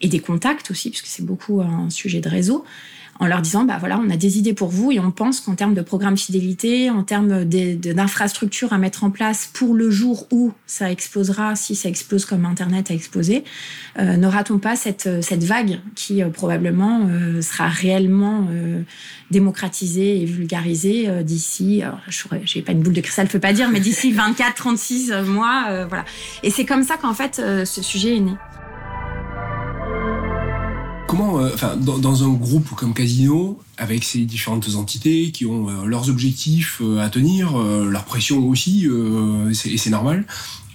et 0.01 0.09
des 0.09 0.21
contacts 0.21 0.71
aussi, 0.71 0.91
puisque 0.91 1.07
c'est 1.07 1.25
beaucoup 1.25 1.61
un 1.61 1.91
sujet 1.91 2.21
de 2.21 2.29
réseau, 2.29 2.65
en 3.21 3.27
leur 3.27 3.43
disant, 3.43 3.65
bah 3.65 3.77
voilà, 3.79 4.01
on 4.03 4.09
a 4.09 4.17
des 4.17 4.39
idées 4.39 4.55
pour 4.55 4.71
vous 4.71 4.91
et 4.91 4.99
on 4.99 5.11
pense 5.11 5.41
qu'en 5.41 5.55
termes 5.55 5.75
de 5.75 5.83
programme 5.83 6.17
fidélité, 6.17 6.89
en 6.89 7.03
termes 7.03 7.45
d'infrastructures 7.45 8.73
à 8.73 8.79
mettre 8.79 9.05
en 9.05 9.11
place 9.11 9.51
pour 9.53 9.75
le 9.75 9.91
jour 9.91 10.27
où 10.31 10.53
ça 10.67 10.91
explosera, 10.91 11.55
si 11.55 11.77
ça 11.77 11.91
explose 11.91 12.25
comme 12.25 12.47
Internet 12.47 12.91
a 12.91 12.95
explosé, 12.95 13.45
euh, 13.99 14.17
n'aura-t-on 14.17 14.59
pas 14.59 14.75
cette, 14.75 15.23
cette 15.23 15.45
vague 15.45 15.81
qui 15.95 16.23
euh, 16.23 16.31
probablement 16.31 17.07
euh, 17.11 17.43
sera 17.43 17.69
réellement 17.69 18.49
démocratisée 19.31 20.23
et 20.23 20.25
vulgarisée 20.25 21.09
d'ici, 21.23 21.83
je 22.09 22.25
n'ai 22.57 22.63
pas 22.63 22.73
une 22.73 22.81
boule 22.81 22.95
de 22.95 23.01
cristal, 23.03 23.27
je 23.27 23.33
peux 23.33 23.39
pas 23.39 23.53
dire, 23.53 23.69
mais 23.69 23.81
d'ici 23.81 24.13
24, 24.21 24.55
36 24.55 25.13
mois, 25.27 25.85
voilà. 25.87 26.07
Et 26.43 26.51
c'est 26.51 26.65
comme 26.65 26.85
ça 26.85 26.97
qu'en 26.97 27.13
fait 27.13 27.37
ce 27.37 27.83
sujet 27.83 28.17
est 28.17 28.21
né 28.21 28.33
euh, 31.21 31.77
dans, 31.77 32.25
un 32.25 32.33
groupe 32.33 32.71
comme 32.75 32.95
Casino, 32.95 33.59
avec 33.77 34.05
ces 34.05 34.21
différentes 34.21 34.75
entités 34.75 35.31
qui 35.31 35.47
ont 35.47 35.69
euh, 35.69 35.85
leurs 35.85 36.09
objectifs 36.09 36.81
euh, 36.81 36.99
à 36.99 37.11
tenir, 37.11 37.57
leur 37.59 38.05
pression 38.05 38.47
aussi, 38.49 38.87
et 39.51 39.77
c'est 39.77 39.91
normal, 39.91 40.25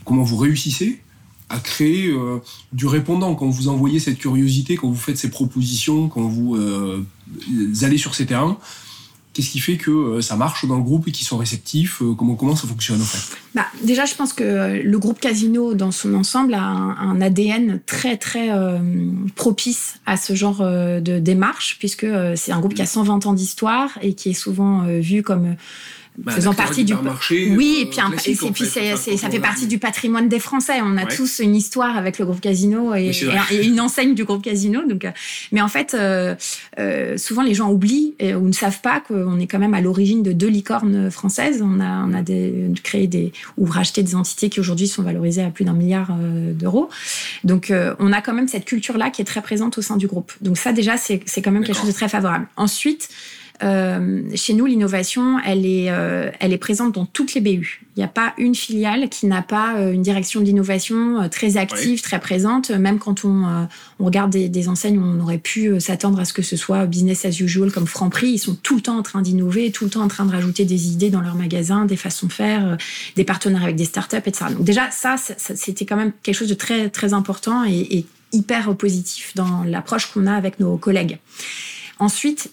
comment 0.03 0.23
vous 0.23 0.37
réussissez 0.37 1.01
à 1.49 1.59
créer 1.59 2.11
du 2.73 2.87
répondant 2.87 3.35
quand 3.35 3.47
vous 3.47 3.67
envoyez 3.67 3.99
cette 3.99 4.17
curiosité, 4.17 4.75
quand 4.75 4.89
vous 4.89 4.95
faites 4.95 5.17
ces 5.17 5.29
propositions, 5.29 6.07
quand 6.07 6.23
vous 6.23 6.57
allez 7.81 7.97
sur 7.97 8.15
ces 8.15 8.25
terrains 8.25 8.57
Qu'est-ce 9.35 9.49
qui 9.49 9.59
fait 9.59 9.75
que 9.75 9.91
euh, 9.91 10.21
ça 10.21 10.37
marche 10.37 10.65
dans 10.65 10.77
le 10.77 10.81
groupe 10.81 11.09
et 11.09 11.11
qu'ils 11.11 11.27
sont 11.27 11.35
réceptifs 11.35 12.01
euh, 12.01 12.13
comment, 12.13 12.35
comment 12.35 12.55
ça 12.55 12.69
fonctionne 12.69 13.01
en 13.01 13.05
fait? 13.05 13.35
Bah, 13.53 13.65
Déjà, 13.83 14.05
je 14.05 14.15
pense 14.15 14.31
que 14.31 14.81
le 14.81 14.97
groupe 14.97 15.19
Casino, 15.19 15.73
dans 15.73 15.91
son 15.91 16.13
ensemble, 16.13 16.53
a 16.53 16.61
un, 16.61 17.19
ADN 17.19 17.81
très 17.85 18.15
très 18.15 18.49
euh, 18.51 18.79
propice 19.35 19.99
à 20.05 20.15
ce 20.15 20.35
genre 20.35 20.61
de 20.61 21.19
démarche, 21.19 21.75
puisque 21.79 22.07
c'est 22.35 22.53
un 22.53 22.59
groupe 22.59 22.75
qui 22.75 22.81
a 22.81 22.85
120 22.85 23.25
ans 23.25 23.33
d'histoire 23.33 23.89
et 24.01 24.13
qui 24.13 24.29
est 24.29 24.33
souvent 24.33 24.85
vu 25.01 25.21
comme 25.21 25.57
bah, 26.17 26.31
faisant 26.31 26.53
partie 26.53 26.85
du 26.85 26.93
marché. 26.95 27.53
Oui, 27.55 27.79
et 27.81 27.85
puis, 27.87 27.99
puis 28.53 28.65
ça 28.65 29.29
fait 29.29 29.39
partie 29.39 29.67
du 29.67 29.79
patrimoine 29.79 30.29
des 30.29 30.39
Français. 30.39 30.79
On 30.81 30.97
a 30.97 31.05
tous 31.05 31.39
une 31.39 31.55
histoire 31.55 31.97
avec 31.97 32.19
le 32.19 32.25
groupe 32.25 32.41
Casino 32.41 32.93
et, 32.95 33.11
une 33.63 33.79
enseigne 33.81 34.15
du 34.15 34.23
groupe 34.23 34.43
Casino. 34.43 34.87
Donc, 34.87 35.05
euh, 35.05 35.11
mais 35.51 35.61
en 35.61 35.67
fait, 35.67 35.93
euh, 35.93 36.35
euh, 36.79 37.17
souvent 37.17 37.41
les 37.41 37.53
gens 37.53 37.71
oublient 37.71 38.15
ou 38.21 38.47
ne 38.47 38.53
savent 38.53 38.81
pas 38.81 39.01
qu'on 39.01 39.39
est 39.39 39.47
quand 39.47 39.59
même 39.59 39.73
à 39.73 39.81
l'origine 39.81 40.23
de 40.23 40.31
deux 40.31 40.47
licornes 40.47 41.11
françaises. 41.11 41.61
On 41.61 41.79
a, 41.79 42.05
on 42.05 42.13
a 42.13 42.21
des, 42.21 42.53
créé 42.83 43.07
des 43.07 43.33
ou 43.57 43.65
racheté 43.65 44.03
des 44.03 44.15
entités 44.15 44.49
qui 44.49 44.59
aujourd'hui 44.59 44.87
sont 44.87 45.03
valorisées 45.03 45.43
à 45.43 45.49
plus 45.49 45.65
d'un 45.65 45.73
milliard 45.73 46.13
d'euros. 46.53 46.89
Donc, 47.43 47.73
on 47.99 48.13
a 48.13 48.21
quand 48.21 48.33
même 48.33 48.47
cette 48.47 48.65
culture-là 48.65 49.09
qui 49.09 49.21
est 49.21 49.25
très 49.25 49.41
présente 49.41 49.77
au 49.77 49.81
sein 49.81 49.97
du 49.97 50.07
groupe. 50.07 50.31
Donc 50.41 50.57
ça, 50.57 50.71
déjà, 50.71 50.97
c'est 50.97 51.19
quand 51.41 51.51
même 51.51 51.63
quelque 51.63 51.77
chose 51.77 51.87
de 51.87 51.93
très 51.93 52.09
favorable. 52.09 52.47
Ensuite. 52.55 53.09
Euh, 53.63 54.21
chez 54.35 54.53
nous, 54.53 54.65
l'innovation, 54.65 55.39
elle 55.39 55.65
est, 55.65 55.89
euh, 55.89 56.29
elle 56.39 56.51
est 56.51 56.57
présente 56.57 56.95
dans 56.95 57.05
toutes 57.05 57.33
les 57.33 57.41
BU. 57.41 57.81
Il 57.95 57.99
n'y 57.99 58.03
a 58.03 58.09
pas 58.09 58.33
une 58.37 58.55
filiale 58.55 59.07
qui 59.09 59.27
n'a 59.27 59.41
pas 59.41 59.77
euh, 59.77 59.93
une 59.93 60.01
direction 60.01 60.41
d'innovation 60.41 61.29
très 61.29 61.55
active, 61.57 62.01
très 62.01 62.19
présente. 62.19 62.69
Même 62.71 62.99
quand 62.99 63.23
on, 63.23 63.67
on 63.99 64.05
regarde 64.05 64.31
des, 64.31 64.69
enseignes, 64.69 64.99
on 64.99 65.19
aurait 65.21 65.37
pu 65.37 65.79
s'attendre 65.79 66.19
à 66.19 66.25
ce 66.25 66.33
que 66.33 66.41
ce 66.41 66.57
soit 66.57 66.85
business 66.85 67.25
as 67.25 67.39
usual 67.39 67.71
comme 67.71 67.87
Franprix. 67.87 68.31
Ils 68.31 68.39
sont 68.39 68.55
tout 68.55 68.75
le 68.75 68.81
temps 68.81 68.97
en 68.97 69.03
train 69.03 69.21
d'innover, 69.21 69.71
tout 69.71 69.85
le 69.85 69.89
temps 69.89 70.01
en 70.01 70.07
train 70.07 70.25
de 70.25 70.31
rajouter 70.31 70.65
des 70.65 70.87
idées 70.91 71.09
dans 71.09 71.21
leur 71.21 71.35
magasin, 71.35 71.85
des 71.85 71.95
façons 71.95 72.27
de 72.27 72.33
faire, 72.33 72.77
des 73.15 73.23
partenaires 73.23 73.63
avec 73.63 73.75
des 73.75 73.85
startups, 73.85 74.17
etc. 74.17 74.45
Donc 74.51 74.65
déjà, 74.65 74.91
ça, 74.91 75.15
c'était 75.17 75.85
quand 75.85 75.95
même 75.95 76.11
quelque 76.23 76.35
chose 76.35 76.49
de 76.49 76.55
très, 76.55 76.89
très 76.89 77.13
important 77.13 77.63
et, 77.63 77.79
et 77.79 78.05
hyper 78.33 78.75
positif 78.75 79.33
dans 79.35 79.63
l'approche 79.63 80.11
qu'on 80.11 80.27
a 80.27 80.33
avec 80.33 80.59
nos 80.59 80.77
collègues. 80.77 81.19
Ensuite, 81.99 82.51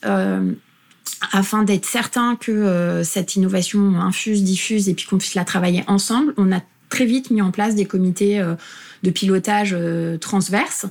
afin 1.33 1.63
d'être 1.63 1.87
certain 1.87 2.37
que 2.37 2.51
euh, 2.51 3.05
cette 3.05 3.37
innovation 3.37 4.01
infuse, 4.01 4.43
diffuse 4.43 4.89
et 4.89 4.95
puis 4.95 5.07
qu'on 5.07 5.19
puisse 5.19 5.35
la 5.35 5.45
travailler 5.45 5.85
ensemble, 5.87 6.35
on 6.37 6.53
a 6.53 6.61
très 6.93 7.07
vite 7.07 7.31
mis 7.31 7.41
en 7.41 7.51
place 7.51 7.75
des 7.75 7.87
comités 7.87 8.39
euh, 8.39 8.55
de 9.03 9.11
pilotage 9.11 9.75
euh, 9.77 10.19
transverses. 10.19 10.87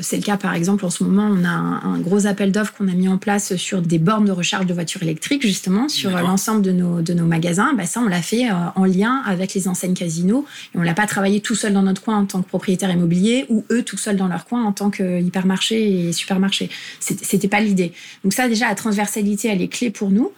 C'est 0.00 0.16
le 0.16 0.22
cas, 0.22 0.36
par 0.36 0.54
exemple, 0.54 0.84
en 0.84 0.90
ce 0.90 1.02
moment, 1.02 1.28
on 1.28 1.44
a 1.44 1.48
un, 1.48 1.98
gros 1.98 2.26
appel 2.26 2.52
d'offres 2.52 2.72
qu'on 2.72 2.86
a 2.86 2.92
mis 2.92 3.08
en 3.08 3.18
place 3.18 3.56
sur 3.56 3.82
des 3.82 3.98
bornes 3.98 4.26
de 4.26 4.30
recharge 4.30 4.64
de 4.64 4.72
voitures 4.72 5.02
électriques, 5.02 5.42
justement, 5.42 5.88
sur 5.88 6.10
l'ensemble 6.10 6.62
de 6.62 6.70
nos, 6.70 7.02
de 7.02 7.12
nos 7.14 7.26
magasins. 7.26 7.74
Bah, 7.76 7.84
ça, 7.84 7.98
on 7.98 8.06
l'a 8.06 8.22
fait 8.22 8.46
en 8.76 8.84
lien 8.84 9.24
avec 9.26 9.54
les 9.54 9.66
enseignes 9.66 9.94
Casino. 9.94 10.46
Et 10.72 10.78
on 10.78 10.82
l'a 10.82 10.94
pas 10.94 11.08
travaillé 11.08 11.40
tout 11.40 11.56
seul 11.56 11.72
dans 11.72 11.82
notre 11.82 12.00
coin 12.00 12.16
en 12.16 12.26
tant 12.26 12.42
que 12.42 12.48
propriétaire 12.48 12.92
immobilier 12.92 13.44
ou 13.48 13.64
eux 13.72 13.82
tout 13.82 13.96
seuls 13.96 14.16
dans 14.16 14.28
leur 14.28 14.44
coin 14.44 14.62
en 14.62 14.70
tant 14.70 14.88
que 14.88 15.20
hypermarché 15.20 16.06
et 16.06 16.12
supermarché. 16.12 16.70
C'était 17.00 17.48
pas 17.48 17.60
l'idée. 17.60 17.92
Donc 18.22 18.34
ça, 18.34 18.46
déjà, 18.46 18.68
la 18.68 18.76
transversalité, 18.76 19.48
elle 19.48 19.62
est 19.62 19.66
clé 19.66 19.90
pour 19.90 20.10
nous. 20.10 20.30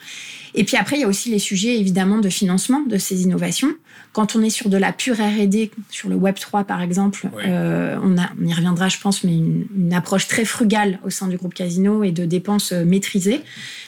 Et 0.54 0.64
puis 0.64 0.76
après, 0.76 0.96
il 0.96 1.00
y 1.00 1.04
a 1.04 1.08
aussi 1.08 1.30
les 1.30 1.40
sujets 1.40 1.78
évidemment 1.78 2.18
de 2.18 2.28
financement 2.28 2.80
de 2.80 2.96
ces 2.96 3.22
innovations. 3.22 3.74
Quand 4.12 4.36
on 4.36 4.42
est 4.42 4.50
sur 4.50 4.68
de 4.68 4.76
la 4.76 4.92
pure 4.92 5.16
R&D, 5.16 5.72
sur 5.90 6.08
le 6.08 6.14
Web 6.14 6.36
3 6.36 6.62
par 6.64 6.80
exemple, 6.80 7.28
euh, 7.44 7.98
on, 8.02 8.16
a, 8.16 8.30
on 8.40 8.46
y 8.46 8.54
reviendra 8.54 8.88
je 8.88 8.98
pense, 9.00 9.24
mais 9.24 9.36
une, 9.36 9.92
approche 9.92 10.26
très 10.28 10.44
frugale 10.44 10.98
au 11.04 11.10
sein 11.10 11.28
du 11.28 11.36
groupe 11.36 11.54
Casino 11.54 12.02
et 12.02 12.12
de 12.12 12.24
dépenses 12.24 12.72
euh, 12.72 12.84
maîtrisées. 12.84 13.40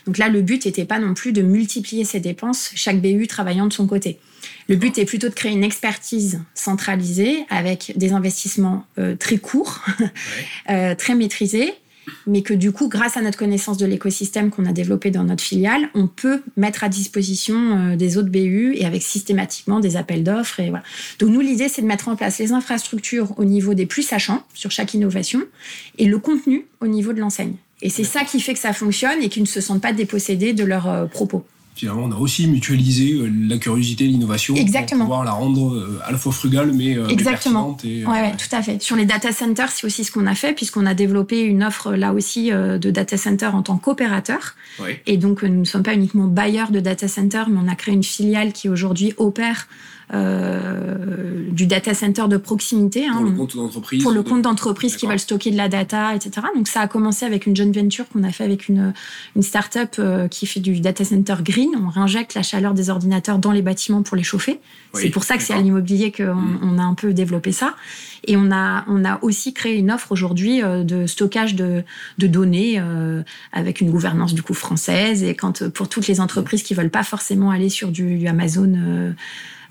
Donc 0.06 0.18
là, 0.18 0.28
le 0.28 0.42
but 0.42 0.66
n'était 0.66 0.84
pas 0.84 0.98
non 0.98 1.14
plus 1.14 1.32
de 1.32 1.42
multiplier 1.42 2.04
ces 2.04 2.20
dépenses, 2.20 2.70
chaque 2.74 3.00
BU 3.00 3.26
travaillant 3.26 3.66
de 3.66 3.72
son 3.72 3.86
côté. 3.86 4.18
Le 4.68 4.76
but 4.76 4.98
est 4.98 5.04
plutôt 5.04 5.28
de 5.28 5.34
créer 5.34 5.52
une 5.52 5.64
expertise 5.64 6.42
centralisée 6.54 7.44
avec 7.48 7.92
des 7.96 8.12
investissements 8.12 8.84
euh, 8.98 9.16
très 9.16 9.38
courts, 9.38 9.84
très 10.66 11.14
maîtrisés, 11.14 11.74
mais 12.26 12.42
que 12.42 12.54
du 12.54 12.72
coup, 12.72 12.88
grâce 12.88 13.16
à 13.16 13.22
notre 13.22 13.38
connaissance 13.38 13.78
de 13.78 13.86
l'écosystème 13.86 14.50
qu'on 14.50 14.66
a 14.66 14.72
développé 14.72 15.10
dans 15.10 15.24
notre 15.24 15.42
filiale, 15.42 15.88
on 15.94 16.06
peut 16.06 16.42
mettre 16.56 16.84
à 16.84 16.88
disposition 16.88 17.54
euh, 17.56 17.96
des 17.96 18.18
autres 18.18 18.28
BU 18.28 18.74
et 18.76 18.84
avec 18.84 19.02
systématiquement 19.02 19.80
des 19.80 19.96
appels 19.96 20.24
d'offres. 20.24 20.60
Et 20.60 20.70
voilà. 20.70 20.84
Donc 21.18 21.30
nous, 21.30 21.40
l'idée, 21.40 21.68
c'est 21.68 21.82
de 21.82 21.86
mettre 21.86 22.08
en 22.08 22.16
place 22.16 22.38
les 22.38 22.52
infrastructures 22.52 23.38
au 23.38 23.44
niveau 23.44 23.74
des 23.74 23.86
plus 23.86 24.02
sachants 24.02 24.42
sur 24.54 24.70
chaque 24.70 24.94
innovation 24.94 25.42
et 25.98 26.06
le 26.06 26.18
contenu 26.18 26.66
au 26.80 26.86
niveau 26.86 27.12
de 27.12 27.20
l'enseigne. 27.20 27.54
Et 27.82 27.90
c'est 27.90 28.04
ça 28.04 28.24
qui 28.24 28.40
fait 28.40 28.54
que 28.54 28.60
ça 28.60 28.72
fonctionne 28.72 29.22
et 29.22 29.28
qu'ils 29.28 29.42
ne 29.42 29.48
se 29.48 29.60
sentent 29.60 29.82
pas 29.82 29.92
dépossédés 29.92 30.54
de 30.54 30.64
leurs 30.64 31.08
propos 31.10 31.44
finalement, 31.76 32.04
on 32.04 32.12
a 32.12 32.16
aussi 32.16 32.46
mutualisé 32.46 33.12
euh, 33.12 33.30
la 33.48 33.58
curiosité, 33.58 34.04
l'innovation 34.04 34.54
pour 34.54 34.98
pouvoir 34.98 35.24
la 35.24 35.32
rendre 35.32 35.74
euh, 35.74 36.00
à 36.04 36.10
la 36.10 36.18
fois 36.18 36.32
frugale 36.32 36.72
mais 36.72 36.96
euh, 36.96 37.06
Exactement. 37.08 37.76
Et, 37.84 38.04
ouais, 38.06 38.32
tout 38.32 38.54
à 38.54 38.62
fait. 38.62 38.82
Sur 38.82 38.96
les 38.96 39.04
data 39.04 39.30
centers, 39.30 39.70
c'est 39.70 39.86
aussi 39.86 40.02
ce 40.02 40.10
qu'on 40.10 40.26
a 40.26 40.34
fait 40.34 40.54
puisqu'on 40.54 40.86
a 40.86 40.94
développé 40.94 41.42
une 41.42 41.62
offre 41.62 41.92
là 41.94 42.12
aussi 42.12 42.50
de 42.50 42.90
data 42.90 43.16
center 43.16 43.46
en 43.46 43.62
tant 43.62 43.76
qu'opérateur. 43.76 44.54
Et 45.06 45.16
donc, 45.16 45.42
nous 45.42 45.60
ne 45.60 45.64
sommes 45.64 45.82
pas 45.82 45.94
uniquement 45.94 46.26
bailleurs 46.26 46.70
de 46.70 46.80
data 46.80 47.08
center, 47.08 47.44
mais 47.48 47.58
on 47.62 47.68
a 47.68 47.74
créé 47.74 47.94
une 47.94 48.02
filiale 48.02 48.52
qui 48.52 48.68
aujourd'hui 48.68 49.12
opère 49.16 49.68
euh, 50.14 51.50
du 51.50 51.66
data 51.66 51.92
center 51.92 52.26
de 52.28 52.36
proximité. 52.36 53.06
Hein, 53.06 53.14
pour 53.16 53.24
le 53.24 53.32
compte 53.32 53.56
d'entreprise. 53.56 54.02
Pour 54.02 54.12
le 54.12 54.22
compte 54.22 54.42
d'entreprise 54.42 54.96
qui 54.96 55.06
veulent 55.06 55.18
stocker 55.18 55.50
de 55.50 55.56
la 55.56 55.68
data, 55.68 56.14
etc. 56.14 56.46
Donc 56.54 56.68
ça 56.68 56.80
a 56.80 56.86
commencé 56.86 57.26
avec 57.26 57.46
une 57.46 57.56
jeune 57.56 57.72
venture 57.72 58.08
qu'on 58.08 58.22
a 58.22 58.30
fait 58.30 58.44
avec 58.44 58.68
une, 58.68 58.94
une 59.34 59.42
start-up 59.42 59.96
euh, 59.98 60.28
qui 60.28 60.46
fait 60.46 60.60
du 60.60 60.78
data 60.78 61.04
center 61.04 61.34
green. 61.42 61.70
On 61.76 61.88
réinjecte 61.88 62.34
la 62.34 62.42
chaleur 62.42 62.72
des 62.72 62.88
ordinateurs 62.88 63.38
dans 63.38 63.50
les 63.50 63.62
bâtiments 63.62 64.02
pour 64.02 64.16
les 64.16 64.22
chauffer. 64.22 64.60
c'est 64.94 65.10
pour 65.10 65.24
ça 65.24 65.36
que 65.36 65.42
c'est 65.42 65.54
à 65.54 65.60
l'immobilier 65.60 66.12
qu'on 66.12 66.34
mm. 66.34 66.60
on 66.62 66.78
a 66.78 66.82
un 66.82 66.94
peu 66.94 67.12
développé 67.12 67.50
ça. 67.50 67.74
Et 68.28 68.36
on 68.36 68.52
a, 68.52 68.84
on 68.88 69.04
a 69.04 69.18
aussi 69.22 69.54
créé 69.54 69.74
une 69.74 69.90
offre 69.90 70.12
aujourd'hui 70.12 70.62
euh, 70.62 70.84
de 70.84 71.06
stockage 71.06 71.56
de, 71.56 71.82
de 72.18 72.26
données 72.28 72.80
avec 73.52 73.80
une 73.80 73.90
gouvernance 73.90 74.34
du 74.34 74.42
coup 74.42 74.54
française. 74.54 75.24
Et 75.24 75.34
quand 75.34 75.68
pour 75.70 75.88
toutes 75.88 76.06
les 76.06 76.20
entreprises 76.20 76.62
qui 76.62 76.74
veulent 76.74 76.90
pas 76.90 77.02
forcément 77.02 77.50
aller 77.50 77.70
sur 77.70 77.90
du, 77.90 78.18
du 78.18 78.28
Amazon 78.28 79.14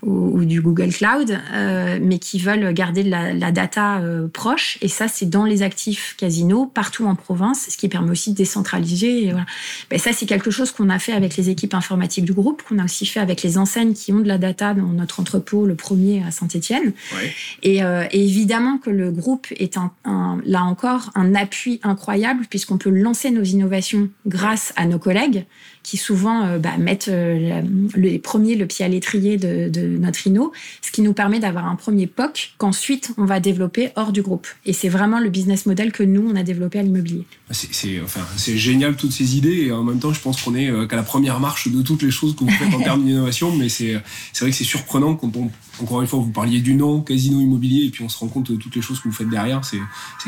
ou, 0.06 0.44
du 0.44 0.60
Google 0.60 0.90
Cloud, 0.90 1.38
euh, 1.52 1.98
mais 2.00 2.18
qui 2.18 2.38
veulent 2.38 2.72
garder 2.72 3.02
la, 3.02 3.34
la 3.34 3.52
data 3.52 3.98
euh, 3.98 4.28
proche. 4.28 4.78
Et 4.80 4.88
ça, 4.88 5.08
c'est 5.08 5.28
dans 5.28 5.44
les 5.44 5.62
actifs 5.62 6.14
casino, 6.16 6.66
partout 6.66 7.06
en 7.06 7.14
province, 7.14 7.66
ce 7.70 7.76
qui 7.76 7.88
permet 7.88 8.10
aussi 8.10 8.30
de 8.30 8.36
décentraliser. 8.36 9.24
Et 9.24 9.30
voilà. 9.30 9.46
Ben, 9.90 9.98
ça, 9.98 10.12
c'est 10.12 10.26
quelque 10.26 10.50
chose 10.50 10.70
qu'on 10.70 10.88
a 10.88 10.98
fait 10.98 11.12
avec 11.12 11.36
les 11.36 11.50
équipes 11.50 11.74
informatiques 11.74 12.24
du 12.24 12.32
groupe, 12.32 12.62
qu'on 12.62 12.78
a 12.78 12.84
aussi 12.84 13.04
fait 13.04 13.20
avec 13.20 13.42
les 13.42 13.58
enseignes 13.58 13.92
qui 13.92 14.12
ont 14.12 14.20
de 14.20 14.28
la 14.28 14.38
data 14.38 14.72
dans 14.72 14.86
notre 14.86 15.20
entrepôt, 15.20 15.66
le 15.66 15.74
premier 15.74 16.22
à. 16.22 16.30
Ouais. 16.56 17.34
Et, 17.62 17.82
euh, 17.82 18.04
et, 18.10 18.24
évidemment 18.24 18.78
que 18.78 18.90
le 18.90 19.10
groupe 19.10 19.46
est 19.56 19.76
un, 19.76 19.90
un, 20.04 20.38
là 20.44 20.62
encore 20.64 21.10
un 21.14 21.34
appui 21.34 21.80
incroyable 21.82 22.46
puisqu'on 22.48 22.78
peut 22.78 22.90
lancer 22.90 23.30
nos 23.30 23.42
innovations 23.42 24.08
grâce 24.26 24.72
à 24.76 24.86
nos 24.86 24.98
collègues 24.98 25.44
qui 25.86 25.96
souvent 25.96 26.44
euh, 26.44 26.58
bah, 26.58 26.76
mettent 26.78 27.06
euh, 27.06 27.62
les 27.94 28.18
premiers 28.18 28.56
le 28.56 28.66
pied 28.66 28.84
à 28.84 28.88
l'étrier 28.88 29.36
de, 29.36 29.68
de, 29.68 29.86
notre 29.86 30.26
INO, 30.26 30.52
ce 30.82 30.90
qui 30.90 31.00
nous 31.00 31.12
permet 31.12 31.38
d'avoir 31.38 31.66
un 31.66 31.76
premier 31.76 32.08
POC 32.08 32.54
qu'ensuite 32.58 33.12
on 33.18 33.24
va 33.24 33.38
développer 33.38 33.90
hors 33.94 34.10
du 34.10 34.20
groupe. 34.20 34.48
Et 34.64 34.72
c'est 34.72 34.88
vraiment 34.88 35.20
le 35.20 35.30
business 35.30 35.64
model 35.64 35.92
que 35.92 36.02
nous, 36.02 36.28
on 36.28 36.34
a 36.34 36.42
développé 36.42 36.80
à 36.80 36.82
l'immobilier. 36.82 37.24
C'est 37.52 38.00
enfin, 38.02 38.22
génial 38.36 38.96
toutes 38.96 39.12
ces 39.12 39.36
idées 39.36 39.66
et 39.66 39.72
en 39.72 39.84
même 39.84 40.00
temps, 40.00 40.12
je 40.12 40.20
pense 40.20 40.42
qu'on 40.42 40.56
est 40.56 40.68
euh, 40.68 40.88
qu'à 40.88 40.96
la 40.96 41.04
première 41.04 41.38
marche 41.38 41.68
de 41.68 41.80
toutes 41.82 42.02
les 42.02 42.10
choses 42.10 42.34
que 42.34 42.42
vous 42.42 42.50
faites 42.50 42.74
en 42.74 42.80
termes 42.82 43.04
d'innovation, 43.04 43.54
mais 43.54 43.68
c'est 43.68 43.92
vrai 44.40 44.50
que 44.50 44.56
c'est 44.56 44.64
surprenant 44.64 45.14
quand 45.14 45.36
on, 45.36 45.52
encore 45.80 46.02
une 46.02 46.08
fois, 46.08 46.18
vous 46.18 46.32
parliez 46.32 46.60
du 46.60 46.74
nom, 46.74 47.00
casino 47.00 47.40
immobilier, 47.40 47.86
et 47.86 47.90
puis 47.90 48.02
on 48.02 48.08
se 48.08 48.18
rend 48.18 48.26
compte 48.26 48.50
de 48.50 48.56
toutes 48.56 48.74
les 48.74 48.82
choses 48.82 48.98
que 48.98 49.06
vous 49.06 49.14
faites 49.14 49.30
derrière, 49.30 49.64
c'est 49.64 49.78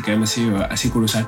quand 0.03 0.13
même 0.13 0.23
assez, 0.23 0.43
assez 0.71 0.89
colossal. 0.89 1.27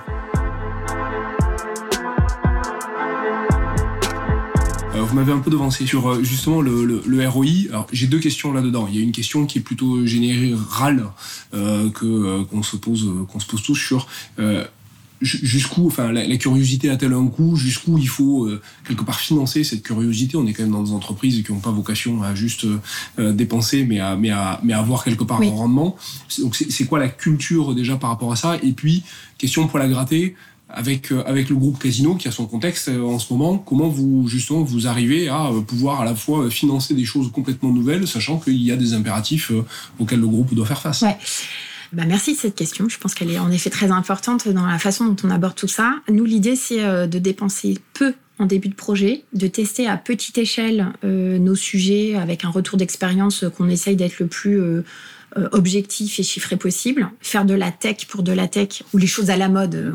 Vous 5.02 5.14
m'avez 5.14 5.32
un 5.32 5.38
peu 5.38 5.50
devancé 5.50 5.86
sur 5.86 6.08
euh, 6.08 6.22
justement 6.22 6.60
le, 6.60 7.02
le, 7.04 7.28
ROI. 7.28 7.68
Alors 7.70 7.86
j'ai 7.92 8.06
deux 8.06 8.18
questions 8.18 8.52
là-dedans. 8.52 8.86
Il 8.88 8.96
y 8.96 8.98
a 8.98 9.02
une 9.02 9.12
question 9.12 9.46
qui 9.46 9.58
est 9.58 9.62
plutôt 9.62 10.06
générale 10.06 11.06
euh, 11.54 11.90
que 11.90 12.06
euh, 12.06 12.44
qu'on 12.44 12.62
se 12.62 12.76
pose 12.76 13.08
qu'on 13.28 13.40
se 13.40 13.46
pose 13.46 13.62
tous 13.62 13.74
sur 13.74 14.06
jusqu'où, 15.22 15.86
enfin, 15.86 16.12
la, 16.12 16.36
curiosité 16.38 16.88
a-t-elle 16.88 17.12
un 17.12 17.26
coût? 17.26 17.54
Jusqu'où 17.54 17.98
il 17.98 18.08
faut 18.08 18.48
quelque 18.88 19.04
part 19.04 19.20
financer 19.20 19.64
cette 19.64 19.82
curiosité? 19.82 20.38
On 20.38 20.46
est 20.46 20.54
quand 20.54 20.62
même 20.62 20.72
dans 20.72 20.82
des 20.82 20.92
entreprises 20.92 21.42
qui 21.42 21.52
n'ont 21.52 21.58
pas 21.58 21.70
vocation 21.70 22.22
à 22.22 22.34
juste 22.34 22.66
dépenser, 23.18 23.84
mais 23.84 24.00
à, 24.00 24.16
mais 24.16 24.30
à, 24.30 24.58
mais 24.64 24.72
à 24.72 24.78
avoir 24.78 25.04
quelque 25.04 25.24
part 25.24 25.42
un 25.42 25.50
rendement. 25.50 25.94
Donc, 26.38 26.56
c'est 26.56 26.86
quoi 26.86 26.98
la 26.98 27.10
culture 27.10 27.74
déjà 27.74 27.96
par 27.96 28.08
rapport 28.08 28.32
à 28.32 28.36
ça? 28.36 28.56
Et 28.62 28.72
puis, 28.72 29.02
question 29.36 29.68
pour 29.68 29.78
la 29.78 29.88
gratter 29.88 30.36
avec, 30.72 31.12
euh, 31.12 31.22
avec 31.26 31.48
le 31.48 31.56
groupe 31.56 31.78
Casino 31.78 32.14
qui 32.14 32.28
a 32.28 32.30
son 32.30 32.46
contexte 32.46 32.88
euh, 32.88 33.02
en 33.02 33.18
ce 33.18 33.32
moment, 33.32 33.58
comment 33.58 33.88
vous 33.88 34.28
justement 34.28 34.62
vous 34.62 34.86
arrivez 34.86 35.28
à 35.28 35.48
euh, 35.48 35.60
pouvoir 35.60 36.00
à 36.00 36.04
la 36.04 36.14
fois 36.14 36.50
financer 36.50 36.94
des 36.94 37.04
choses 37.04 37.30
complètement 37.32 37.72
nouvelles, 37.72 38.06
sachant 38.06 38.38
qu'il 38.38 38.62
y 38.62 38.72
a 38.72 38.76
des 38.76 38.94
impératifs 38.94 39.52
auxquels 39.98 40.20
le 40.20 40.28
groupe 40.28 40.54
doit 40.54 40.66
faire 40.66 40.80
face 40.80 41.02
ouais. 41.02 41.16
Bah 41.92 42.04
merci 42.06 42.34
de 42.34 42.38
cette 42.38 42.54
question. 42.54 42.88
Je 42.88 42.98
pense 42.98 43.14
qu'elle 43.14 43.32
est 43.32 43.38
en 43.40 43.50
effet 43.50 43.68
très 43.68 43.90
importante 43.90 44.46
dans 44.46 44.64
la 44.64 44.78
façon 44.78 45.06
dont 45.06 45.16
on 45.24 45.30
aborde 45.30 45.56
tout 45.56 45.66
ça. 45.66 45.96
Nous, 46.08 46.24
l'idée, 46.24 46.54
c'est 46.54 47.08
de 47.08 47.18
dépenser 47.18 47.78
peu 47.94 48.14
en 48.38 48.46
début 48.46 48.68
de 48.68 48.76
projet, 48.76 49.24
de 49.32 49.48
tester 49.48 49.88
à 49.88 49.96
petite 49.96 50.38
échelle 50.38 50.92
nos 51.02 51.56
sujets 51.56 52.14
avec 52.14 52.44
un 52.44 52.50
retour 52.50 52.78
d'expérience 52.78 53.44
qu'on 53.56 53.68
essaye 53.68 53.96
d'être 53.96 54.20
le 54.20 54.28
plus 54.28 54.84
objectif 55.52 56.18
et 56.18 56.22
chiffré 56.22 56.56
possible, 56.56 57.08
faire 57.20 57.44
de 57.44 57.54
la 57.54 57.70
tech 57.70 58.06
pour 58.08 58.22
de 58.22 58.32
la 58.32 58.48
tech 58.48 58.82
ou 58.92 58.98
les 58.98 59.06
choses 59.06 59.30
à 59.30 59.36
la 59.36 59.48
mode. 59.48 59.74
Euh, 59.74 59.92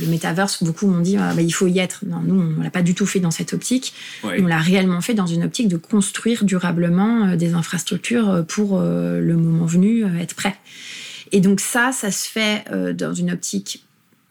le 0.00 0.06
metaverse, 0.06 0.62
beaucoup 0.64 0.86
m'ont 0.86 1.00
dit 1.00 1.16
ah, 1.16 1.32
bah, 1.34 1.42
il 1.42 1.52
faut 1.52 1.66
y 1.66 1.78
être. 1.78 2.04
Non, 2.06 2.20
nous, 2.20 2.54
on 2.58 2.62
l'a 2.62 2.70
pas 2.70 2.82
du 2.82 2.94
tout 2.94 3.06
fait 3.06 3.20
dans 3.20 3.30
cette 3.30 3.52
optique. 3.52 3.94
On 4.24 4.46
l'a 4.46 4.58
réellement 4.58 5.00
fait 5.00 5.14
dans 5.14 5.26
une 5.26 5.44
optique 5.44 5.68
de 5.68 5.76
construire 5.76 6.44
durablement 6.44 7.28
euh, 7.28 7.36
des 7.36 7.54
infrastructures 7.54 8.44
pour 8.48 8.80
le 8.80 9.36
moment 9.36 9.66
venu 9.66 10.04
être 10.20 10.34
prêt. 10.34 10.56
Et 11.30 11.40
donc 11.40 11.60
ça, 11.60 11.92
ça 11.92 12.10
se 12.10 12.28
fait 12.28 12.64
dans 12.94 13.14
une 13.14 13.30
optique 13.30 13.84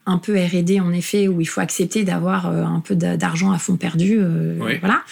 un 0.05 0.17
peu 0.17 0.35
R&D 0.35 0.79
en 0.79 0.91
effet 0.93 1.27
où 1.27 1.41
il 1.41 1.45
faut 1.45 1.61
accepter 1.61 2.03
d'avoir 2.03 2.49
euh, 2.49 2.63
un 2.63 2.79
peu 2.79 2.95
d'argent 2.95 3.51
à 3.51 3.59
fond 3.59 3.77
perdu 3.77 4.17
euh, 4.19 4.55
voilà. 4.79 5.03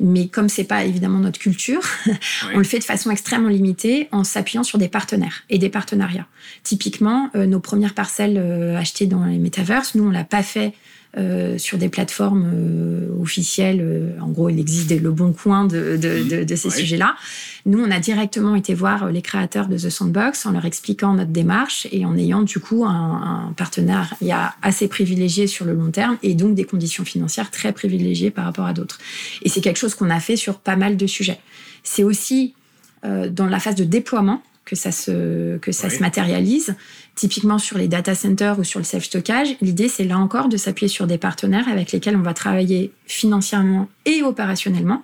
Mais 0.00 0.28
comme 0.28 0.48
c'est 0.48 0.64
pas 0.64 0.84
évidemment 0.84 1.18
notre 1.18 1.38
culture 1.38 1.82
on 2.54 2.58
le 2.58 2.64
fait 2.64 2.78
de 2.78 2.84
façon 2.84 3.10
extrêmement 3.10 3.50
limitée 3.50 4.08
en 4.10 4.24
s'appuyant 4.24 4.62
sur 4.62 4.78
des 4.78 4.88
partenaires 4.88 5.44
et 5.50 5.58
des 5.58 5.68
partenariats. 5.68 6.26
Typiquement 6.62 7.30
euh, 7.34 7.46
nos 7.46 7.60
premières 7.60 7.94
parcelles 7.94 8.38
achetées 8.76 9.06
dans 9.06 9.24
les 9.24 9.38
metaverses 9.38 9.94
nous 9.94 10.04
on 10.04 10.10
l'a 10.10 10.24
pas 10.24 10.42
fait 10.42 10.72
euh, 11.16 11.56
sur 11.56 11.78
des 11.78 11.88
plateformes 11.88 12.50
euh, 12.54 13.08
officielles. 13.18 13.80
Euh, 13.80 14.20
en 14.20 14.28
gros, 14.28 14.50
il 14.50 14.60
existe 14.60 14.90
le 14.90 15.10
bon 15.10 15.32
coin 15.32 15.64
de, 15.64 15.96
de, 15.96 16.44
de, 16.44 16.54
ces 16.54 16.68
sujets-là. 16.68 17.16
Nous, 17.64 17.82
on 17.82 17.90
a 17.90 17.98
directement 17.98 18.54
été 18.54 18.74
voir 18.74 19.10
les 19.10 19.22
créateurs 19.22 19.68
de 19.68 19.78
The 19.78 19.88
Sandbox 19.88 20.44
en 20.44 20.52
leur 20.52 20.66
expliquant 20.66 21.14
notre 21.14 21.30
démarche 21.30 21.88
et 21.92 22.04
en 22.04 22.14
ayant 22.18 22.42
du 22.42 22.60
coup 22.60 22.84
un, 22.84 23.48
un 23.48 23.52
partenariat 23.54 24.54
assez 24.60 24.86
privilégié 24.86 25.46
sur 25.46 25.64
le 25.64 25.72
long 25.72 25.90
terme 25.90 26.18
et 26.22 26.34
donc 26.34 26.54
des 26.54 26.64
conditions 26.64 27.06
financières 27.06 27.50
très 27.50 27.72
privilégiées 27.72 28.30
par 28.30 28.44
rapport 28.44 28.66
à 28.66 28.74
d'autres. 28.74 28.98
Et 29.40 29.48
c'est 29.48 29.62
quelque 29.62 29.78
chose 29.78 29.94
qu'on 29.94 30.10
a 30.10 30.20
fait 30.20 30.36
sur 30.36 30.58
pas 30.58 30.76
mal 30.76 30.98
de 30.98 31.06
sujets. 31.06 31.40
C'est 31.84 32.04
aussi 32.04 32.54
dans 33.02 33.46
la 33.46 33.60
phase 33.60 33.76
de 33.76 33.84
déploiement 33.84 34.42
que 34.68 34.76
ça 34.76 34.92
se, 34.92 35.56
que 35.58 35.72
ça 35.72 35.88
se 35.88 36.00
matérialise. 36.00 36.74
Typiquement 37.14 37.58
sur 37.58 37.78
les 37.78 37.88
data 37.88 38.14
centers 38.14 38.58
ou 38.58 38.64
sur 38.64 38.78
le 38.78 38.84
self-stockage, 38.84 39.56
l'idée 39.62 39.88
c'est 39.88 40.04
là 40.04 40.18
encore 40.18 40.48
de 40.48 40.58
s'appuyer 40.58 40.88
sur 40.88 41.06
des 41.06 41.16
partenaires 41.16 41.66
avec 41.68 41.90
lesquels 41.90 42.16
on 42.16 42.22
va 42.22 42.34
travailler 42.34 42.92
financièrement 43.06 43.88
et 44.04 44.22
opérationnellement 44.22 45.02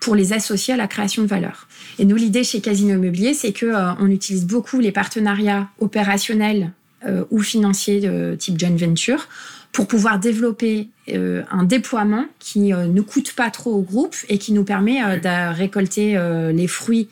pour 0.00 0.14
les 0.14 0.32
associer 0.32 0.74
à 0.74 0.76
la 0.76 0.86
création 0.86 1.22
de 1.22 1.28
valeur. 1.28 1.66
Et 1.98 2.04
nous, 2.04 2.16
l'idée 2.16 2.44
chez 2.44 2.60
Casino 2.60 2.94
Immobilier, 2.94 3.34
c'est 3.34 3.52
que 3.52 3.66
euh, 3.66 3.94
on 3.98 4.08
utilise 4.08 4.46
beaucoup 4.46 4.80
les 4.80 4.92
partenariats 4.92 5.68
opérationnels 5.80 6.72
euh, 7.06 7.24
ou 7.30 7.40
financiers 7.40 8.00
de 8.00 8.36
type 8.38 8.60
joint 8.60 8.76
venture 8.76 9.28
pour 9.72 9.86
pouvoir 9.86 10.18
développer 10.18 10.88
euh, 11.08 11.42
un 11.50 11.64
déploiement 11.64 12.26
qui 12.38 12.72
ne 12.72 13.00
coûte 13.00 13.32
pas 13.34 13.50
trop 13.50 13.72
au 13.72 13.82
groupe 13.82 14.16
et 14.28 14.36
qui 14.36 14.52
nous 14.52 14.64
permet 14.64 15.00
de 15.18 15.54
récolter 15.54 16.18
les 16.52 16.66
fruits 16.66 17.08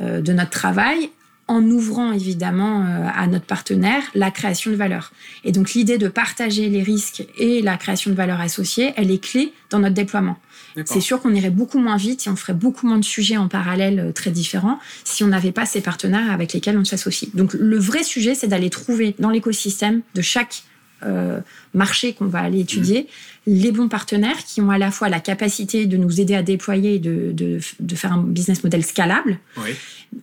de 0.00 0.32
notre 0.32 0.50
travail 0.50 1.10
en 1.48 1.62
ouvrant 1.64 2.12
évidemment 2.12 2.84
euh, 2.84 3.06
à 3.14 3.26
notre 3.26 3.46
partenaire 3.46 4.02
la 4.14 4.30
création 4.30 4.70
de 4.70 4.76
valeur. 4.76 5.12
Et 5.44 5.52
donc 5.52 5.72
l'idée 5.72 5.98
de 5.98 6.08
partager 6.08 6.68
les 6.68 6.82
risques 6.82 7.24
et 7.36 7.62
la 7.62 7.76
création 7.76 8.10
de 8.10 8.16
valeur 8.16 8.40
associée, 8.40 8.92
elle 8.96 9.10
est 9.10 9.22
clé 9.22 9.52
dans 9.70 9.78
notre 9.78 9.94
déploiement. 9.94 10.38
C'est 10.86 11.00
sûr 11.00 11.20
qu'on 11.20 11.34
irait 11.34 11.50
beaucoup 11.50 11.78
moins 11.78 11.98
vite 11.98 12.26
et 12.26 12.30
on 12.30 12.36
ferait 12.36 12.54
beaucoup 12.54 12.86
moins 12.86 12.98
de 12.98 13.04
sujets 13.04 13.36
en 13.36 13.48
parallèle 13.48 14.00
euh, 14.00 14.12
très 14.12 14.30
différents 14.30 14.78
si 15.04 15.22
on 15.22 15.28
n'avait 15.28 15.52
pas 15.52 15.66
ces 15.66 15.80
partenaires 15.80 16.30
avec 16.30 16.52
lesquels 16.52 16.78
on 16.78 16.84
s'associe. 16.84 17.34
Donc 17.34 17.52
le 17.54 17.78
vrai 17.78 18.02
sujet, 18.02 18.34
c'est 18.34 18.48
d'aller 18.48 18.70
trouver 18.70 19.14
dans 19.18 19.30
l'écosystème 19.30 20.00
de 20.14 20.22
chaque 20.22 20.62
euh, 21.04 21.40
marché 21.74 22.12
qu'on 22.12 22.26
va 22.26 22.40
aller 22.40 22.60
étudier, 22.60 23.06
les 23.46 23.72
bons 23.72 23.88
partenaires 23.88 24.44
qui 24.44 24.60
ont 24.60 24.70
à 24.70 24.78
la 24.78 24.90
fois 24.90 25.08
la 25.08 25.20
capacité 25.20 25.86
de 25.86 25.96
nous 25.96 26.20
aider 26.20 26.34
à 26.34 26.42
déployer 26.42 26.94
et 26.94 26.98
de, 26.98 27.32
de, 27.32 27.94
faire 27.94 28.12
un 28.12 28.22
business 28.22 28.62
model 28.62 28.84
scalable, 28.84 29.38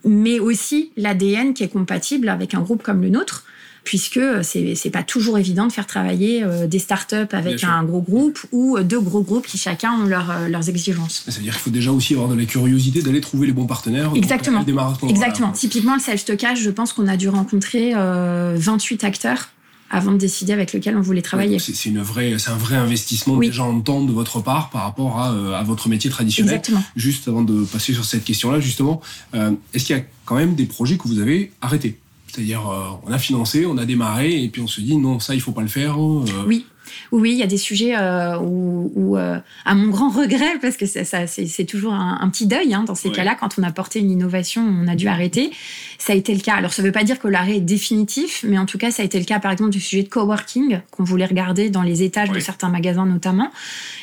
mais 0.04 0.38
aussi 0.38 0.92
l'ADN 0.96 1.54
qui 1.54 1.62
est 1.62 1.68
compatible 1.68 2.28
avec 2.28 2.54
un 2.54 2.60
groupe 2.60 2.82
comme 2.82 3.02
le 3.02 3.10
nôtre 3.10 3.44
puisque 3.84 4.20
c'est 4.42 4.74
c'est 4.74 4.90
pas 4.90 5.02
toujours 5.02 5.38
évident 5.38 5.66
de 5.66 5.72
faire 5.72 5.86
travailler 5.86 6.42
euh, 6.42 6.66
des 6.66 6.78
startups 6.78 7.32
avec 7.32 7.64
un 7.64 7.82
gros 7.84 8.02
groupe 8.02 8.38
ou 8.52 8.78
deux 8.80 9.00
gros 9.00 9.22
groupes 9.22 9.46
qui 9.46 9.58
chacun 9.58 9.92
ont 9.92 10.10
euh, 10.10 10.48
leurs 10.48 10.68
exigences. 10.68 11.24
Ça 11.26 11.36
veut 11.38 11.42
dire 11.42 11.54
qu'il 11.54 11.62
faut 11.62 11.70
déjà 11.70 11.90
aussi 11.90 12.14
avoir 12.14 12.28
de 12.28 12.34
la 12.34 12.44
curiosité 12.44 13.02
d'aller 13.02 13.20
trouver 13.20 13.46
les 13.46 13.52
bons 13.52 13.66
partenaires. 13.66 14.12
Exactement. 14.14 14.64
Exactement. 15.08 15.52
Typiquement 15.52 15.94
le 15.94 16.00
self 16.00 16.20
stockage, 16.20 16.60
je 16.60 16.70
pense 16.70 16.92
qu'on 16.92 17.08
a 17.08 17.16
dû 17.16 17.28
rencontrer 17.28 17.94
28 17.94 19.04
acteurs 19.04 19.50
avant 19.90 20.12
de 20.12 20.18
décider 20.18 20.52
avec 20.52 20.72
lequel 20.72 20.96
on 20.96 21.00
voulait 21.00 21.20
travailler. 21.22 21.58
c'est 21.58 21.88
une 21.88 22.00
vraie, 22.00 22.38
c'est 22.38 22.50
un 22.50 22.56
vrai 22.56 22.76
investissement 22.76 23.36
déjà 23.36 23.64
en 23.64 23.80
temps 23.80 24.04
de 24.04 24.12
votre 24.12 24.40
part 24.40 24.70
par 24.70 24.82
rapport 24.84 25.18
à, 25.18 25.32
euh, 25.32 25.52
à 25.52 25.62
votre 25.64 25.88
métier 25.88 26.08
traditionnel. 26.08 26.54
Exactement. 26.54 26.82
Juste 26.94 27.26
avant 27.26 27.42
de 27.42 27.64
passer 27.64 27.92
sur 27.92 28.04
cette 28.04 28.24
question-là, 28.24 28.60
justement, 28.60 29.00
euh, 29.34 29.50
est-ce 29.74 29.84
qu'il 29.84 29.96
y 29.96 29.98
a 29.98 30.04
quand 30.24 30.36
même 30.36 30.54
des 30.54 30.66
projets 30.66 30.96
que 30.96 31.08
vous 31.08 31.18
avez 31.18 31.50
arrêtés? 31.60 31.98
C'est-à-dire, 32.28 32.68
euh, 32.68 32.90
on 33.04 33.12
a 33.12 33.18
financé, 33.18 33.66
on 33.66 33.76
a 33.78 33.84
démarré, 33.84 34.44
et 34.44 34.48
puis 34.48 34.62
on 34.62 34.68
se 34.68 34.80
dit 34.80 34.96
non, 34.96 35.18
ça, 35.18 35.34
il 35.34 35.40
faut 35.40 35.50
pas 35.50 35.62
le 35.62 35.68
faire. 35.68 35.98
Oui. 36.46 36.64
Oui, 37.12 37.32
il 37.32 37.38
y 37.38 37.42
a 37.42 37.46
des 37.46 37.56
sujets 37.56 37.94
euh, 37.96 38.38
où, 38.38 39.16
euh, 39.16 39.38
à 39.64 39.74
mon 39.74 39.88
grand 39.88 40.10
regret, 40.10 40.58
parce 40.60 40.76
que 40.76 40.86
ça, 40.86 41.26
c'est 41.26 41.64
toujours 41.64 41.92
un, 41.92 42.28
petit 42.30 42.46
deuil 42.46 42.74
hein, 42.74 42.84
dans 42.84 42.94
ces 42.94 43.10
cas-là, 43.10 43.36
quand 43.38 43.58
on 43.58 43.62
a 43.62 43.72
porté 43.72 43.98
une 43.98 44.10
innovation, 44.10 44.62
on 44.62 44.86
a 44.88 44.94
dû 44.94 45.08
arrêter. 45.08 45.50
Ça 45.98 46.12
a 46.12 46.16
été 46.16 46.34
le 46.34 46.40
cas. 46.40 46.54
Alors, 46.54 46.72
ça 46.72 46.82
ne 46.82 46.86
veut 46.86 46.92
pas 46.92 47.04
dire 47.04 47.18
que 47.18 47.28
l'arrêt 47.28 47.56
est 47.56 47.60
définitif, 47.60 48.44
mais 48.46 48.58
en 48.58 48.66
tout 48.66 48.78
cas, 48.78 48.90
ça 48.90 49.02
a 49.02 49.04
été 49.04 49.18
le 49.18 49.24
cas, 49.24 49.40
par 49.40 49.52
exemple, 49.52 49.70
du 49.70 49.80
sujet 49.80 50.02
de 50.02 50.08
coworking, 50.08 50.80
qu'on 50.90 51.04
voulait 51.04 51.26
regarder 51.26 51.70
dans 51.70 51.82
les 51.82 52.02
étages 52.02 52.30
de 52.30 52.40
certains 52.40 52.68
magasins 52.68 53.06
notamment. 53.06 53.50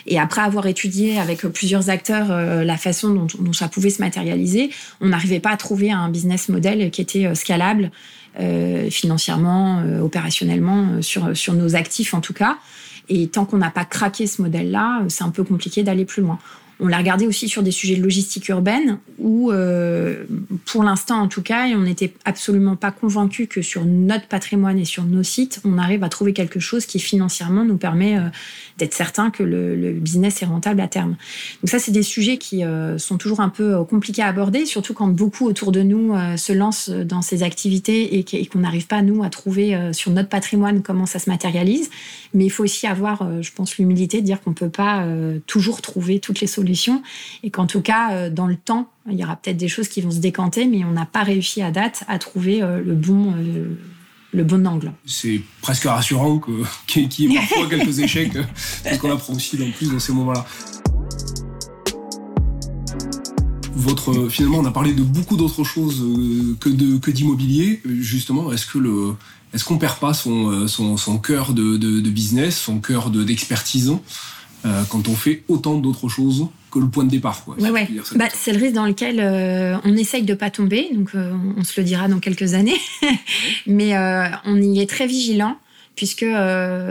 Et 0.06 0.20
après 0.20 0.42
avoir 0.42 0.68
étudié 0.68 1.20
avec 1.20 1.42
plusieurs 1.48 1.90
acteurs 1.90 2.32
euh, 2.32 2.64
la 2.64 2.78
façon 2.78 3.14
dont, 3.14 3.28
dont, 3.40 3.54
ça 3.54 3.68
pouvait 3.68 3.90
se 3.90 4.02
matérialiser, 4.02 4.70
on 5.02 5.08
n'arrivait 5.08 5.40
pas 5.40 5.52
à 5.52 5.58
trouver 5.58 5.92
un 5.92 6.10
business 6.10 6.50
model 6.50 6.92
qui 6.92 7.02
était 7.02 7.34
scalable 7.36 7.92
financièrement, 8.90 9.80
euh, 9.80 10.00
opérationnellement, 10.00 10.88
euh, 10.92 11.02
sur, 11.02 11.36
sur 11.36 11.54
nos 11.54 11.76
actifs 11.76 12.14
en 12.14 12.22
tout 12.22 12.34
cas. 12.34 12.58
Et 13.10 13.28
tant 13.28 13.46
qu'on 13.46 13.58
n'a 13.58 13.72
pas 13.72 13.86
craqué 13.86 14.28
ce 14.28 14.42
modèle-là, 14.42 15.04
c'est 15.08 15.24
un 15.24 15.30
peu 15.30 15.44
compliqué 15.44 15.84
d'aller 15.84 16.06
plus 16.06 16.22
loin. 16.22 16.40
On 16.80 16.88
l'a 16.88 16.98
regardé 16.98 17.26
aussi 17.26 17.50
sur 17.50 17.64
des 17.64 17.72
sujets 17.72 17.96
de 17.96 18.04
logistique 18.04 18.50
urbaine 18.50 19.00
où, 19.18 19.52
euh, 19.52 20.26
pour 20.66 20.84
l'instant 20.84 21.20
en 21.20 21.28
tout 21.28 21.42
cas, 21.42 21.66
on 21.76 21.82
n'était 21.82 22.14
absolument 22.24 22.76
pas 22.76 22.92
convaincu 22.92 23.48
que 23.48 23.64
sur 23.64 23.84
notre 23.84 24.28
patrimoine 24.28 24.78
et 24.78 24.86
sur 24.86 25.04
nos 25.04 25.24
sites, 25.24 25.60
on 25.66 25.80
arrive 25.80 26.04
à 26.04 26.10
trouver 26.10 26.34
quelque 26.34 26.60
chose 26.60 26.86
qui 26.86 27.00
financièrement 27.00 27.66
nous 27.66 27.78
permet 27.78 28.20
euh, 28.20 28.30
d'être 28.78 28.94
certain 28.94 29.32
que 29.32 29.42
le, 29.42 29.94
business 29.94 30.44
est 30.44 30.46
rentable 30.46 30.82
à 30.82 30.88
terme. 30.88 31.16
Donc 31.64 31.70
ça, 31.70 31.80
c'est 31.80 31.92
des 31.92 32.04
sujets 32.04 32.38
qui 32.38 32.64
euh, 32.64 33.00
sont 33.00 33.18
toujours 33.18 33.40
un 33.40 33.50
peu 33.50 33.84
compliqués 33.84 34.22
à 34.22 34.28
aborder, 34.28 34.68
surtout 34.68 34.94
quand 34.94 35.08
beaucoup 35.08 35.48
autour 35.48 35.72
de 35.72 35.82
nous 35.82 36.14
se 36.38 36.54
lancent 36.54 36.90
dans 36.90 37.22
ces 37.22 37.42
activités 37.42 38.20
et 38.20 38.46
qu'on 38.48 38.60
n'arrive 38.60 38.86
pas, 38.86 39.02
nous, 39.02 39.24
à 39.24 39.30
trouver 39.30 39.78
sur 39.94 40.12
notre 40.12 40.30
patrimoine 40.30 40.82
comment 40.84 41.06
ça 41.06 41.20
se 41.20 41.30
matérialise. 41.30 41.90
Mais 42.34 42.46
il 42.46 42.50
faut 42.50 42.64
aussi 42.64 42.86
avoir, 42.86 43.42
je 43.42 43.52
pense, 43.52 43.78
l'humilité 43.78 44.22
de 44.22 44.26
dire 44.26 44.42
qu'on 44.42 44.52
ne 44.52 44.56
peut 44.56 44.70
pas 44.70 45.08
toujours 45.48 45.82
trouver 45.82 46.20
toutes 46.20 46.42
les 46.42 46.48
solutions 46.48 46.67
et 47.44 47.50
qu'en 47.50 47.68
tout 47.68 47.82
cas, 47.82 48.12
euh, 48.12 48.30
dans 48.30 48.48
le 48.48 48.56
temps, 48.56 48.90
il 49.10 49.18
y 49.18 49.24
aura 49.24 49.36
peut-être 49.36 49.58
des 49.58 49.68
choses 49.68 49.88
qui 49.88 50.02
vont 50.02 50.12
se 50.12 50.20
décanter, 50.20 50.66
mais 50.66 50.84
on 50.84 50.92
n'a 50.92 51.06
pas 51.06 51.24
réussi 51.24 51.62
à 51.62 51.72
date 51.72 52.04
à 52.08 52.20
trouver 52.20 52.62
euh, 52.62 52.82
le 52.84 52.94
bon 52.94 53.34
euh, 53.38 53.78
le 54.34 54.44
bon 54.44 54.68
angle. 54.68 54.92
C'est 55.06 55.42
presque 55.62 55.86
rassurant 55.86 56.42
qu'il 56.88 57.12
y 57.20 57.26
ait 57.26 57.40
parfois 57.40 57.68
quelques 57.70 58.00
échecs, 58.00 58.34
parce 58.84 58.98
qu'on 58.98 59.12
apprend 59.12 59.34
aussi 59.34 59.58
en 59.62 59.72
plus 59.72 59.92
dans 59.92 60.00
ces 60.00 60.14
moments-là. 60.14 60.46
Votre, 63.74 64.28
finalement, 64.30 64.58
on 64.60 64.66
a 64.66 64.72
parlé 64.72 64.94
de 64.94 65.04
beaucoup 65.04 65.38
d'autres 65.38 65.64
choses 65.64 66.04
que, 66.60 66.68
de, 66.68 66.98
que 66.98 67.12
d'immobilier. 67.12 67.82
Justement, 67.86 68.52
est-ce 68.52 68.66
que 68.66 68.80
le, 68.80 69.14
est-ce 69.54 69.64
qu'on 69.64 69.78
perd 69.78 70.00
pas 70.00 70.14
son, 70.14 70.68
son, 70.68 70.98
son 70.98 71.20
cœur 71.20 71.54
de, 71.54 71.78
de, 71.78 72.10
business, 72.10 72.58
son 72.58 72.80
cœur 72.80 73.12
d'expertise 73.12 73.94
euh, 74.66 74.84
quand 74.90 75.08
on 75.08 75.14
fait 75.14 75.44
autant 75.48 75.78
d'autres 75.78 76.10
choses 76.10 76.48
que 76.72 76.80
le 76.80 76.88
point 76.88 77.04
de 77.04 77.12
départ. 77.12 77.46
Quoi, 77.46 77.56
bah, 78.16 78.26
c'est 78.34 78.52
le 78.52 78.60
risque 78.60 78.74
dans 78.74 78.88
lequel 78.88 79.20
euh, 79.20 79.78
on 79.84 79.96
essaye 79.96 80.24
de 80.24 80.34
pas 80.34 80.50
tomber, 80.50 80.90
donc 80.94 81.12
euh, 81.14 81.32
on 81.56 81.64
se 81.64 81.80
le 81.80 81.86
dira 81.86 82.08
dans 82.08 82.20
quelques 82.20 82.56
années, 82.56 82.78
mais 83.68 83.96
on 84.46 84.60
y 84.60 84.82
est 84.82 84.90
très 84.90 85.08
vigilant 85.08 85.58
puisque 85.96 86.28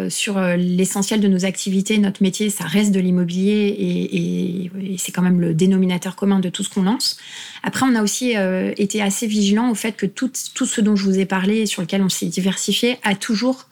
sur 0.09 0.41
l'essentiel 0.41 1.21
de 1.21 1.29
nos 1.29 1.45
activités, 1.45 1.97
notre 1.99 2.25
métier, 2.25 2.51
ça 2.51 2.65
reste 2.65 2.91
de 2.91 2.99
l'immobilier 2.99 3.77
et, 3.79 4.97
c'est 4.99 5.13
quand 5.13 5.23
même 5.23 5.41
le 5.41 5.55
dénominateur 5.55 6.17
commun 6.17 6.41
de 6.41 6.49
tout 6.49 6.65
ce 6.65 6.71
qu'on 6.71 6.83
lance. 6.83 7.17
Après, 7.63 7.87
on 7.89 7.95
a 7.95 8.03
aussi 8.03 8.35
été 8.77 9.01
assez 9.01 9.29
vigilant 9.29 9.71
au 9.71 9.77
fait 9.77 9.93
que 9.93 10.07
tout, 10.07 10.33
tout 10.55 10.67
ce 10.67 10.81
dont 10.81 10.97
je 10.97 11.05
vous 11.05 11.21
ai 11.21 11.25
parlé, 11.25 11.67
sur 11.67 11.83
lequel 11.83 12.03
on 12.03 12.09
s'est 12.09 12.27
diversifié, 12.27 12.99
a 13.05 13.15
toujours 13.15 13.69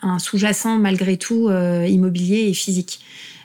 un 0.00 0.18
sous-jacent 0.18 0.78
malgré 0.78 1.18
tout 1.18 1.50
immobilier 1.50 2.48
et 2.48 2.54
physique. 2.54 3.00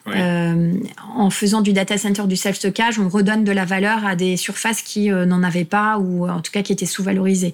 Euh, 0.08 0.74
en 1.16 1.30
faisant 1.30 1.62
du 1.62 1.72
data 1.72 1.98
center, 1.98 2.24
du 2.28 2.36
self-stockage, 2.36 3.00
on 3.00 3.08
redonne 3.08 3.44
de 3.44 3.52
la 3.52 3.64
valeur 3.64 4.06
à 4.06 4.16
des 4.16 4.36
surfaces 4.36 4.82
qui 4.82 5.12
euh, 5.12 5.26
n'en 5.26 5.44
avaient 5.44 5.64
pas 5.64 5.98
ou 5.98 6.28
en 6.28 6.42
tout 6.42 6.52
cas 6.52 6.62
qui 6.62 6.74
étaient 6.74 6.86
sous-valorisées. 6.86 7.54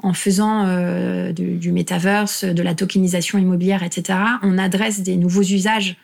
En 0.00 0.12
faisant 0.12 0.64
euh, 0.66 1.32
du, 1.32 1.72
metaverse, 1.72 2.44
de 2.44 2.62
la 2.62 2.76
tokenisation 2.76 3.36
immobilière, 3.36 3.82
etc., 3.82 4.16
on 4.42 4.56
adresse 4.56 5.00
des 5.00 5.16
nouveaux 5.16 5.42
usages. 5.42 5.96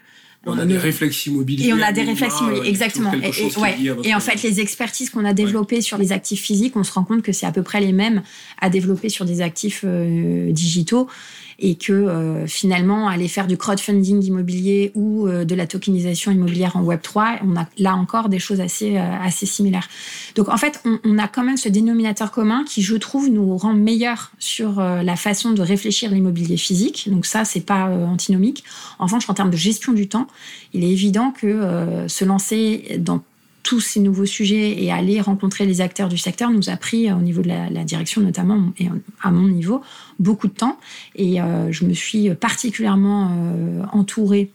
On 0.47 0.59
a 0.59 0.67
des 0.67 0.77
réflexes 0.77 1.27
immobiliers. 1.27 1.69
Et 1.69 1.73
on 1.73 1.81
a 1.81 1.93
des 1.93 2.03
réflexes 2.03 2.41
immobiliers, 2.41 2.69
exactement. 2.69 3.13
Et, 3.15 4.09
et, 4.09 4.15
en 4.15 4.21
fait, 4.21 4.43
les 4.43 4.61
expertises 4.61 5.11
qu'on 5.11 5.25
a 5.25 5.33
développées 5.33 5.81
sur 5.81 5.97
les 5.97 6.13
actifs 6.13 6.43
physiques, 6.43 6.77
on 6.77 6.83
se 6.83 6.93
rend 6.93 7.05
compte 7.05 7.23
que 7.23 7.33
c'est 7.33 7.47
à 7.47 7.53
peu 7.53 7.63
près 7.63 7.81
les 7.81 7.93
mêmes 7.93 8.23
à 8.61 8.69
développer 8.69 9.09
sur 9.09 9.25
des 9.25 9.41
actifs 9.41 9.85
digitaux 9.85 11.09
et 11.59 11.77
que 11.77 11.93
euh, 11.93 12.47
finalement 12.47 13.09
aller 13.09 13.29
faire 13.29 13.47
du 13.47 13.57
crowdfunding 13.57 14.23
immobilier 14.25 14.93
ou 14.95 15.27
euh, 15.27 15.45
de 15.45 15.55
la 15.55 15.67
tokenisation 15.67 16.33
immobilière 16.33 16.77
en 16.77 16.83
Web 16.83 17.01
3, 17.03 17.39
on 17.45 17.57
a 17.57 17.67
là 17.79 17.95
encore 17.95 18.29
des 18.29 18.39
choses 18.39 18.61
assez 18.61 18.97
euh, 18.97 19.03
assez 19.23 19.47
similaires. 19.47 19.89
Donc 20.35 20.49
en 20.49 20.57
fait, 20.57 20.81
on, 20.85 20.99
on, 21.05 21.19
a 21.19 21.29
quand 21.29 21.45
même 21.45 21.57
ce 21.57 21.69
dénominateur 21.69 22.31
commun 22.31 22.65
qui, 22.65 22.83
je 22.83 22.97
trouve, 22.97 23.29
nous 23.29 23.57
rend 23.57 23.75
meilleurs 23.75 24.33
sur 24.39 24.81
la 24.81 25.17
façon 25.17 25.53
de 25.53 25.63
réfléchir 25.63 26.11
l'immobilier 26.11 26.57
physique. 26.57 27.09
Donc 27.11 27.27
ça, 27.27 27.45
c'est 27.45 27.61
pas 27.61 27.87
antinomique. 27.87 28.65
En 28.99 29.05
revanche, 29.05 29.29
en 29.29 29.35
termes 29.35 29.51
de 29.51 29.57
gestion 29.57 29.93
du 29.93 30.09
temps, 30.09 30.27
il 30.73 30.85
est 30.85 30.91
évident 30.91 31.31
que 31.31 32.05
se 32.09 32.25
lancer 32.25 32.97
dans 32.99 33.23
tous 33.65 33.81
ces 33.81 33.99
nouveaux 33.99 34.27
sujets 34.27 34.85
et 34.85 34.93
aller 34.93 35.21
rencontrer 35.21 35.65
les 35.65 35.81
acteurs 35.81 36.09
du 36.09 36.19
secteur 36.19 36.51
nous 36.51 36.69
a 36.69 36.77
pris, 36.77 37.11
au 37.11 37.21
niveau 37.21 37.43
de 37.43 37.49
la, 37.49 37.71
la 37.71 37.83
direction 37.83 38.21
notamment, 38.21 38.73
et 38.79 38.89
à 39.23 39.33
mon 39.33 39.49
niveau, 39.49 39.81
beaucoup 40.21 40.47
de 40.47 40.53
temps. 40.53 40.79
Et 41.17 41.41
euh, 41.41 41.73
je 41.73 41.85
me 41.85 41.95
suis 41.95 42.33
particulièrement 42.35 43.33
euh, 43.33 43.83
entourée 43.91 44.51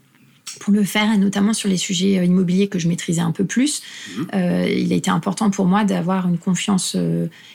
pour 0.60 0.74
le 0.74 0.84
faire, 0.84 1.12
et 1.12 1.18
notamment 1.18 1.54
sur 1.54 1.70
les 1.70 1.78
sujets 1.78 2.20
euh, 2.20 2.24
immobiliers 2.24 2.68
que 2.68 2.78
je 2.78 2.88
maîtrisais 2.88 3.22
un 3.22 3.32
peu 3.32 3.46
plus. 3.46 3.82
Mmh. 4.16 4.22
il 4.78 4.94
a 4.94 4.96
été 4.96 5.10
important 5.10 5.50
pour 5.50 5.66
moi 5.66 5.84
d'avoir 5.84 6.28
une 6.28 6.38
confiance 6.38 6.96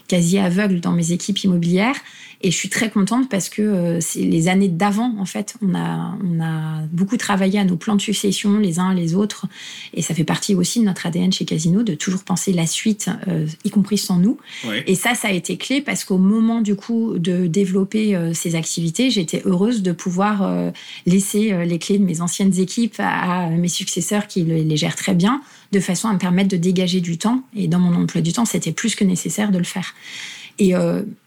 quasi 0.09 0.39
aveugle 0.39 0.81
dans 0.81 0.93
mes 0.93 1.13
équipes 1.13 1.39
immobilières 1.45 1.97
et 2.45 2.51
je 2.51 2.57
suis 2.57 2.69
très 2.69 2.91
contente 2.91 3.31
parce 3.31 3.49
que 3.49 3.63
euh, 3.63 4.01
c'est 4.03 4.21
les 4.21 4.49
années 4.49 4.69
d'avant, 4.69 5.17
en 5.19 5.25
fait, 5.25 5.55
on 5.63 5.75
a, 5.75 6.15
on 6.23 6.43
a 6.43 6.83
beaucoup 6.93 7.17
travaillé 7.17 7.59
à 7.59 7.65
nos 7.65 7.77
plans 7.77 7.97
de 7.97 8.03
succession 8.03 8.59
les 8.59 8.79
uns 8.79 8.93
les 8.93 9.15
autres. 9.15 9.47
Et 9.95 10.03
ça 10.03 10.15
fait 10.15 10.25
partie 10.25 10.55
aussi 10.55 10.81
de 10.81 10.85
notre 10.85 11.07
ADN 11.07 11.33
chez 11.33 11.47
Casino 11.47 11.83
de 11.83 11.95
toujours 11.95 12.23
penser 12.23 12.53
la 12.53 12.67
suite, 12.67 13.09
euh, 13.29 13.47
y 13.65 13.71
compris 13.71 13.97
sans 13.97 14.19
nous. 14.19 14.37
Et 14.87 14.95
ça, 14.95 15.15
ça 15.15 15.29
a 15.29 15.31
été 15.31 15.57
clé 15.57 15.81
parce 15.81 16.05
qu'au 16.05 16.19
moment 16.19 16.61
du 16.61 16.77
coup 16.77 17.19
de 17.19 17.47
développer 17.47 18.15
euh, 18.15 18.35
ces 18.35 18.57
activités, 18.57 19.09
j'étais 19.09 19.41
heureuse 19.47 19.83
de 19.83 19.93
pouvoir 19.93 20.71
laisser 21.07 21.65
les 21.65 21.79
clés 21.79 21.99
de 21.99 22.05
mes 22.05 22.21
anciennes 22.21 22.59
équipes 22.61 22.97
à, 22.99 23.49
mes 23.49 23.69
successeurs 23.69 24.27
qui 24.27 24.43
les 24.43 24.77
gèrent 24.77 24.97
très 24.97 25.15
bien, 25.15 25.41
de 25.73 25.81
façon 25.81 26.09
à 26.09 26.13
me 26.13 26.19
permettre 26.19 26.51
de 26.51 26.59
dégager 26.59 27.01
du 27.01 27.17
temps. 27.17 27.43
Et 27.57 27.69
dans 27.69 27.79
mon 27.79 27.95
emploi 28.03 28.21
du 28.21 28.35
temps, 28.35 28.45
c'était 28.45 28.73
plus 28.73 28.95
que 28.95 29.05
nécessaire 29.05 29.51
de 29.51 29.59
le 29.59 29.65
faire. 29.65 29.95
Et 30.59 30.75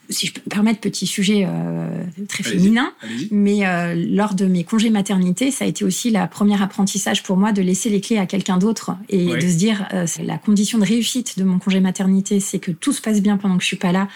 si 0.10 0.28
je 0.28 0.34
peux 0.34 0.42
me 0.46 0.50
permettre, 0.50 0.80
petit 0.80 1.08
sujet 1.08 1.46
euh, 1.46 2.04
très 2.28 2.44
féminin, 2.44 2.94
mais 3.32 3.68
euh, 3.68 3.94
lors 3.96 4.36
de 4.36 4.46
mes 4.46 4.64
congés 4.64 4.90
maternité, 4.90 5.52
ça 5.52 5.66
a 5.66 5.68
été 5.68 5.84
aussi 5.84 6.12
la 6.12 6.28
première 6.28 6.62
apprentissage 6.62 7.24
pour 7.24 7.38
moi 7.38 7.52
de 7.52 7.62
laisser 7.62 7.90
les 7.90 8.00
clés 8.00 8.18
à 8.18 8.26
quelqu'un 8.26 8.58
d'autre 8.58 8.92
et 9.10 9.26
de 9.26 9.40
se 9.40 9.58
dire 9.58 9.88
euh, 9.94 10.06
la 10.24 10.38
condition 10.38 10.78
de 10.78 10.86
réussite 10.86 11.38
de 11.38 11.44
mon 11.44 11.60
congé 11.60 11.80
maternité, 11.80 12.40
c'est 12.40 12.60
que 12.60 12.72
tout 12.72 12.94
se 12.94 13.02
passe 13.02 13.22
bien 13.22 13.38
pendant 13.38 13.58
que 13.58 13.64
je 13.64 13.68
suis 13.68 13.78
pas 13.78 13.92
là 13.92 14.08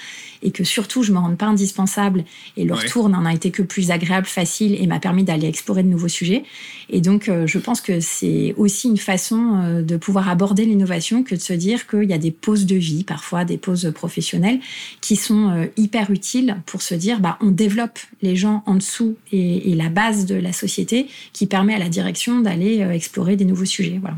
et 0.44 0.52
que 0.52 0.64
surtout 0.64 1.04
je 1.04 1.12
me 1.12 1.20
rende 1.20 1.38
pas 1.38 1.46
indispensable 1.46 2.24
et 2.58 2.64
le 2.64 2.74
retour 2.74 3.10
n'en 3.10 3.26
a 3.26 3.34
été 3.34 3.52
que 3.52 3.62
plus 3.62 3.92
agréable, 3.92 4.26
facile 4.26 4.76
et 4.82 4.88
m'a 4.88 5.00
permis 5.00 5.24
d'aller 5.24 5.48
explorer 5.48 5.84
de 5.84 5.88
nouveaux 5.88 6.08
sujets. 6.08 6.44
Et 6.90 7.02
donc 7.02 7.30
euh, 7.30 7.46
je 7.46 7.60
pense 7.60 7.82
que 7.82 8.00
c'est 8.00 8.56
aussi 8.58 8.88
une 8.88 8.98
façon 8.98 9.82
de 9.82 9.98
pouvoir 9.98 10.30
aborder 10.30 10.66
l'innovation 10.66 11.24
que 11.24 11.36
de 11.36 11.40
se 11.40 11.54
dire 11.54 11.88
qu'il 11.88 12.10
y 12.10 12.14
a 12.14 12.18
des 12.18 12.32
pauses 12.32 12.66
de 12.66 12.76
vie, 12.76 13.04
parfois 13.04 13.46
des 13.46 13.58
pauses 13.58 13.92
professionnelles, 13.94 14.60
qui 15.02 15.16
sont 15.16 15.68
hyper 15.82 16.12
utiles 16.12 16.58
pour 16.66 16.82
se 16.82 16.96
dire 16.96 17.20
bah 17.20 17.38
on 17.42 17.52
développe 17.52 18.00
les 18.22 18.36
gens 18.36 18.64
en 18.66 18.76
dessous 18.76 19.18
et, 19.32 19.72
et 19.72 19.76
la 19.76 19.90
base 19.90 20.26
de 20.26 20.36
la 20.36 20.54
société 20.54 21.08
qui 21.34 21.48
permet 21.48 21.76
à 21.76 21.80
la 21.80 21.90
direction 21.90 22.40
d'aller 22.40 22.80
explorer 22.94 23.36
des 23.36 23.46
nouveaux 23.46 23.66
sujets. 23.66 23.98
Voilà. 24.00 24.18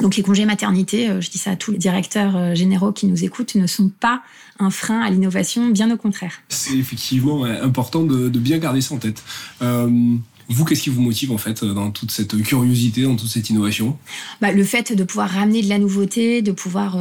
Donc 0.00 0.16
les 0.16 0.22
congés 0.22 0.44
maternité, 0.44 1.08
euh, 1.08 1.20
je 1.20 1.30
dis 1.30 1.38
ça 1.38 1.52
à 1.52 1.56
tous 1.56 1.72
les 1.72 1.78
directeurs 1.78 2.36
euh, 2.36 2.54
généraux 2.54 2.92
qui 2.92 3.06
nous 3.06 3.24
écoutent, 3.24 3.54
ne 3.54 3.66
sont 3.66 3.88
pas 3.88 4.22
un 4.58 4.70
frein 4.70 5.00
à 5.00 5.10
l'innovation, 5.10 5.68
bien 5.68 5.90
au 5.90 5.96
contraire. 5.96 6.40
C'est 6.48 6.76
effectivement 6.76 7.44
important 7.44 8.02
de, 8.02 8.28
bien 8.28 8.58
garder 8.58 8.80
ça 8.80 8.94
en 8.94 8.98
tête. 8.98 9.22
Euh, 9.62 9.88
vous, 10.48 10.64
qu'est-ce 10.64 10.82
qui 10.82 10.90
vous 10.90 11.02
motive 11.02 11.30
en 11.30 11.38
fait 11.38 11.62
dans 11.62 11.90
toute 11.90 12.10
cette 12.10 12.40
curiosité, 12.42 13.02
dans 13.02 13.16
toute 13.16 13.28
cette 13.28 13.50
innovation? 13.50 13.98
Bah, 14.40 14.50
Le 14.50 14.64
fait 14.64 14.96
de 14.96 15.04
pouvoir 15.04 15.28
ramener 15.28 15.62
de 15.62 15.68
la 15.68 15.78
nouveauté, 15.78 16.40
de 16.40 16.52
pouvoir 16.52 16.96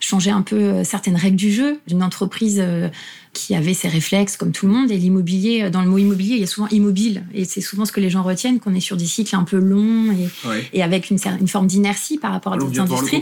changer 0.00 0.30
un 0.30 0.40
peu 0.40 0.82
certaines 0.84 1.16
règles 1.16 1.36
du 1.36 1.52
jeu 1.52 1.80
d'une 1.86 2.02
entreprise 2.02 2.64
qui 3.38 3.54
avait 3.54 3.74
ses 3.74 3.88
réflexes 3.88 4.36
comme 4.36 4.52
tout 4.52 4.66
le 4.66 4.72
monde. 4.72 4.90
Et 4.90 4.96
l'immobilier, 4.96 5.70
dans 5.70 5.82
le 5.82 5.88
mot 5.88 5.98
immobilier, 5.98 6.34
il 6.34 6.40
y 6.40 6.44
a 6.44 6.48
souvent 6.48 6.68
immobile. 6.68 7.24
Et 7.32 7.44
c'est 7.44 7.60
souvent 7.60 7.84
ce 7.84 7.92
que 7.92 8.00
les 8.00 8.10
gens 8.10 8.22
retiennent, 8.22 8.58
qu'on 8.58 8.74
est 8.74 8.80
sur 8.80 8.96
des 8.96 9.06
cycles 9.06 9.36
un 9.36 9.44
peu 9.44 9.58
longs 9.58 10.12
et, 10.12 10.28
et 10.72 10.82
avec 10.82 11.10
une, 11.10 11.18
une 11.40 11.48
forme 11.48 11.66
d'inertie 11.66 12.18
par 12.18 12.32
rapport 12.32 12.54
à 12.54 12.56
d'autres 12.56 12.80
industries. 12.80 13.20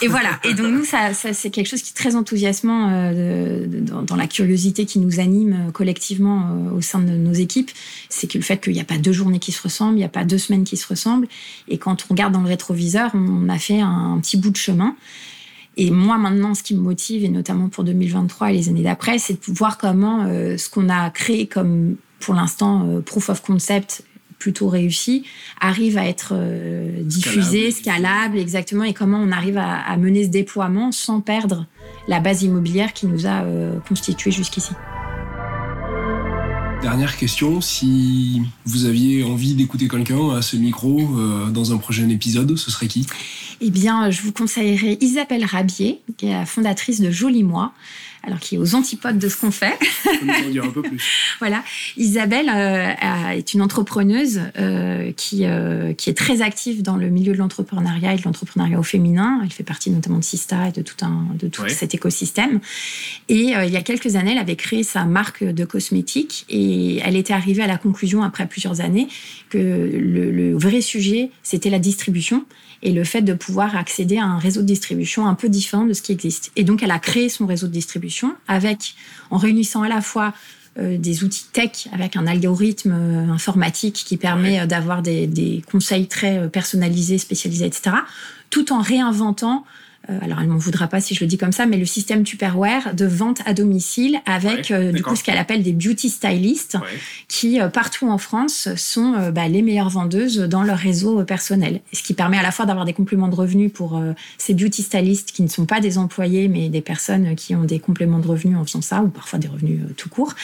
Et 0.00 0.08
voilà. 0.08 0.40
Et 0.44 0.54
donc 0.54 0.66
nous, 0.66 0.84
ça, 0.84 1.14
ça 1.14 1.32
c'est 1.32 1.50
quelque 1.50 1.68
chose 1.68 1.82
qui 1.82 1.90
est 1.90 1.96
très 1.96 2.16
enthousiasmant 2.16 2.88
euh, 2.90 3.66
dans, 3.66 4.02
dans, 4.02 4.16
la 4.16 4.26
curiosité 4.26 4.86
qui 4.86 4.98
nous 4.98 5.20
anime 5.20 5.66
euh, 5.68 5.70
collectivement 5.70 6.48
euh, 6.50 6.76
au 6.76 6.80
sein 6.80 7.00
de 7.00 7.12
nos 7.12 7.32
équipes. 7.32 7.70
C'est 8.08 8.26
que 8.26 8.38
le 8.38 8.44
fait 8.44 8.58
qu'il 8.62 8.72
n'y 8.72 8.80
a 8.80 8.84
pas 8.84 8.98
deux 8.98 9.12
journées 9.12 9.38
qui 9.38 9.52
se 9.52 9.62
ressemblent, 9.62 9.94
il 9.94 10.00
n'y 10.00 10.04
a 10.04 10.08
pas 10.08 10.24
deux 10.24 10.38
semaines 10.38 10.64
qui 10.64 10.76
se 10.76 10.86
ressemblent. 10.86 11.28
Et 11.68 11.78
quand 11.78 12.04
on 12.04 12.14
regarde 12.14 12.32
dans 12.32 12.42
le 12.42 12.48
rétroviseur, 12.48 13.10
on 13.14 13.48
a 13.48 13.58
fait 13.58 13.80
un 13.80 14.18
petit 14.20 14.36
bout 14.36 14.50
de 14.50 14.56
chemin. 14.56 14.96
Et 15.76 15.90
moi, 15.90 16.18
maintenant, 16.18 16.54
ce 16.54 16.62
qui 16.62 16.74
me 16.74 16.80
motive, 16.80 17.24
et 17.24 17.28
notamment 17.28 17.68
pour 17.68 17.84
2023 17.84 18.50
et 18.50 18.54
les 18.54 18.68
années 18.68 18.82
d'après, 18.82 19.18
c'est 19.18 19.48
de 19.48 19.54
voir 19.54 19.78
comment 19.78 20.24
euh, 20.24 20.56
ce 20.56 20.68
qu'on 20.68 20.88
a 20.88 21.08
créé 21.10 21.46
comme, 21.46 21.96
pour 22.20 22.34
l'instant, 22.34 22.86
euh, 22.86 23.00
proof 23.00 23.30
of 23.30 23.42
concept 23.42 24.04
plutôt 24.38 24.68
réussi, 24.68 25.24
arrive 25.60 25.96
à 25.96 26.06
être 26.06 26.32
euh, 26.32 27.00
diffusé, 27.02 27.70
scalable. 27.70 28.38
exactement, 28.38 28.84
et 28.84 28.92
comment 28.92 29.18
on 29.18 29.30
arrive 29.30 29.56
à, 29.56 29.76
à, 29.76 29.96
mener 29.96 30.24
ce 30.24 30.30
déploiement 30.30 30.90
sans 30.90 31.20
perdre 31.20 31.66
la 32.08 32.18
base 32.18 32.42
immobilière 32.42 32.92
qui 32.92 33.06
nous 33.06 33.26
a 33.26 33.44
constitué 33.86 34.32
jusqu'ici. 34.32 34.72
Dernière 36.82 37.16
question, 37.16 37.60
si 37.60 38.42
vous 38.64 38.86
aviez 38.86 39.22
envie 39.22 39.54
d'écouter 39.54 39.86
quelqu'un 39.86 40.30
à 40.30 40.42
ce 40.42 40.56
micro 40.56 40.98
euh, 41.16 41.48
dans 41.48 41.72
un 41.72 41.76
prochain 41.76 42.08
épisode, 42.08 42.56
ce 42.56 42.72
serait 42.72 42.88
qui? 42.88 43.06
Eh 43.60 43.70
bien, 43.70 44.10
je 44.10 44.20
vous 44.22 44.32
conseillerais 44.32 44.98
Isabelle 45.00 45.44
Rabier, 45.44 46.00
qui 46.16 46.26
est 46.26 46.32
la 46.32 46.44
fondatrice 46.44 47.00
de 47.00 47.12
Joli 47.12 47.44
Moi 47.44 47.72
alors 48.24 48.38
qui 48.38 48.54
est 48.54 48.58
aux 48.58 48.74
antipodes 48.74 49.18
de 49.18 49.28
ce 49.28 49.36
qu'on 49.36 49.50
fait. 49.50 49.76
en 50.22 50.50
dire 50.50 50.64
un 50.64 50.70
peu 50.70 50.82
plus. 50.82 51.02
voilà. 51.40 51.64
Isabelle 51.96 52.48
euh, 52.48 53.32
est 53.32 53.52
une 53.52 53.62
entrepreneuse 53.62 54.40
euh, 54.58 55.12
qui, 55.12 55.44
euh, 55.44 55.92
qui 55.92 56.08
est 56.08 56.14
très 56.14 56.40
active 56.40 56.82
dans 56.82 56.96
le 56.96 57.08
milieu 57.08 57.32
de 57.32 57.38
l'entrepreneuriat 57.38 58.14
et 58.14 58.16
de 58.16 58.22
l'entrepreneuriat 58.22 58.78
au 58.78 58.84
féminin. 58.84 59.40
Elle 59.42 59.50
fait 59.50 59.64
partie 59.64 59.90
notamment 59.90 60.18
de 60.18 60.24
Sista 60.24 60.68
et 60.68 60.72
de 60.72 60.82
tout, 60.82 61.04
un, 61.04 61.26
de 61.38 61.48
tout 61.48 61.68
cet 61.68 61.94
écosystème. 61.94 62.60
Et 63.28 63.54
il 63.64 63.70
y 63.70 63.76
a 63.76 63.82
quelques 63.82 64.16
années, 64.16 64.32
elle 64.32 64.38
avait 64.38 64.56
créé 64.56 64.82
sa 64.82 65.04
marque 65.04 65.42
de 65.42 65.64
cosmétiques 65.64 66.44
et 66.48 66.98
elle 66.98 67.16
était 67.16 67.32
arrivée 67.32 67.62
à 67.62 67.66
la 67.66 67.78
conclusion, 67.78 68.22
après 68.22 68.46
plusieurs 68.46 68.80
années, 68.80 69.08
que 69.50 69.58
le, 69.58 70.30
le 70.30 70.56
vrai 70.56 70.80
sujet, 70.80 71.30
c'était 71.42 71.70
la 71.70 71.78
distribution 71.78 72.44
et 72.82 72.92
le 72.92 73.04
fait 73.04 73.22
de 73.22 73.34
pouvoir 73.34 73.76
accéder 73.76 74.18
à 74.18 74.24
un 74.24 74.38
réseau 74.38 74.62
de 74.62 74.66
distribution 74.66 75.26
un 75.26 75.34
peu 75.34 75.48
différent 75.48 75.84
de 75.84 75.92
ce 75.92 76.02
qui 76.02 76.12
existe. 76.12 76.50
Et 76.56 76.64
donc, 76.64 76.82
elle 76.82 76.90
a 76.90 76.98
créé 76.98 77.28
son 77.28 77.46
réseau 77.46 77.66
de 77.66 77.72
distribution 77.72 78.34
avec, 78.48 78.94
en 79.30 79.36
réunissant 79.36 79.82
à 79.82 79.88
la 79.88 80.00
fois 80.00 80.34
euh, 80.78 80.96
des 80.96 81.22
outils 81.22 81.44
tech 81.52 81.88
avec 81.92 82.16
un 82.16 82.26
algorithme 82.26 82.92
euh, 82.92 83.30
informatique 83.30 84.04
qui 84.06 84.16
permet 84.16 84.60
euh, 84.60 84.66
d'avoir 84.66 85.02
des, 85.02 85.26
des, 85.26 85.62
conseils 85.70 86.06
très 86.06 86.48
personnalisés, 86.48 87.18
spécialisés, 87.18 87.66
etc., 87.66 87.96
tout 88.48 88.72
en 88.72 88.80
réinventant 88.80 89.64
alors 90.08 90.40
elle 90.40 90.48
m'en 90.48 90.56
voudra 90.56 90.88
pas 90.88 91.00
si 91.00 91.14
je 91.14 91.20
le 91.20 91.26
dis 91.26 91.38
comme 91.38 91.52
ça, 91.52 91.66
mais 91.66 91.76
le 91.76 91.86
système 91.86 92.24
Tupperware 92.24 92.94
de 92.94 93.06
vente 93.06 93.40
à 93.46 93.54
domicile 93.54 94.18
avec 94.26 94.70
euh, 94.70 94.90
du 94.90 95.02
coup 95.02 95.14
ce 95.14 95.22
qu'elle 95.22 95.38
appelle 95.38 95.62
des 95.62 95.72
beauty 95.72 96.08
stylists 96.08 96.76
qui 97.28 97.60
euh, 97.60 97.68
partout 97.68 98.08
en 98.08 98.18
France 98.18 98.68
sont 98.76 99.30
bah, 99.32 99.48
les 99.48 99.62
meilleures 99.62 99.90
vendeuses 99.90 100.38
dans 100.38 100.62
leur 100.62 100.78
réseau 100.78 101.22
personnel. 101.24 101.80
Ce 101.92 102.02
qui 102.02 102.14
permet 102.14 102.38
à 102.38 102.42
la 102.42 102.50
fois 102.50 102.66
d'avoir 102.66 102.84
des 102.84 102.92
compléments 102.92 103.28
de 103.28 103.34
revenus 103.34 103.72
pour 103.72 104.02
ces 104.38 104.54
beauty 104.54 104.82
stylists 104.82 105.32
qui 105.32 105.42
ne 105.42 105.48
sont 105.48 105.66
pas 105.66 105.80
des 105.80 105.98
employés 105.98 106.48
mais 106.48 106.68
des 106.68 106.80
personnes 106.80 107.34
qui 107.36 107.54
ont 107.54 107.64
des 107.64 107.78
compléments 107.78 108.18
de 108.18 108.26
revenus 108.26 108.56
en 108.56 108.64
faisant 108.64 108.82
ça 108.82 109.02
ou 109.02 109.08
parfois 109.08 109.38
des 109.38 109.48
revenus 109.48 109.80
tout 109.96 110.08
court. 110.08 110.34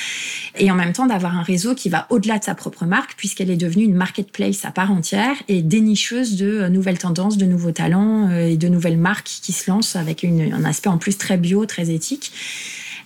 Et 0.57 0.71
en 0.71 0.75
même 0.75 0.93
temps 0.93 1.07
d'avoir 1.07 1.37
un 1.37 1.43
réseau 1.43 1.75
qui 1.75 1.89
va 1.89 2.07
au-delà 2.11 2.39
de 2.39 2.45
sa 2.45 2.55
propre 2.55 2.85
marque 2.87 3.15
puisqu'elle 3.17 3.51
est 3.51 3.57
devenue 3.57 3.85
une 3.85 3.95
marketplace 3.95 4.65
à 4.65 4.71
part 4.71 4.93
entière 4.93 5.35
et 5.49 5.63
dénicheuse 5.63 6.37
de 6.37 6.69
nouvelles 6.69 6.99
tendances, 6.99 7.39
de 7.39 7.47
nouveaux 7.47 7.73
talents 7.73 8.31
et 8.31 8.57
de 8.57 8.69
nouvelles 8.69 8.99
marques 8.99 9.39
qui 9.43 9.48
se 9.53 9.71
lance 9.71 9.97
avec 9.97 10.25
un 10.25 10.65
aspect 10.65 10.89
en 10.89 10.99
plus 10.99 11.19
très 11.19 11.37
bio, 11.37 11.67
très 11.67 11.91
éthique. 11.91 12.33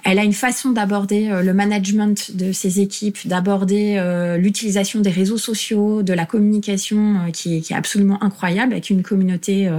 Elle 0.05 0.19
a 0.19 0.25
une 0.25 0.33
façon 0.33 0.71
d'aborder 0.71 1.29
euh, 1.29 1.43
le 1.43 1.55
management 1.55 2.35
de 2.35 2.51
ses 2.51 2.81
équipes, 2.81 3.19
d'aborder 3.27 3.97
euh, 3.99 4.37
l'utilisation 4.37 5.01
des 5.01 5.11
réseaux 5.11 5.39
sociaux, 5.39 6.03
de 6.03 6.13
la 6.13 6.27
communication 6.27 7.21
euh, 7.21 7.31
qui, 7.31 7.57
est, 7.57 7.61
qui, 7.61 7.73
est, 7.73 7.77
absolument 7.77 8.23
incroyable, 8.23 8.73
avec 8.73 8.91
une 8.91 9.03
communauté 9.03 9.71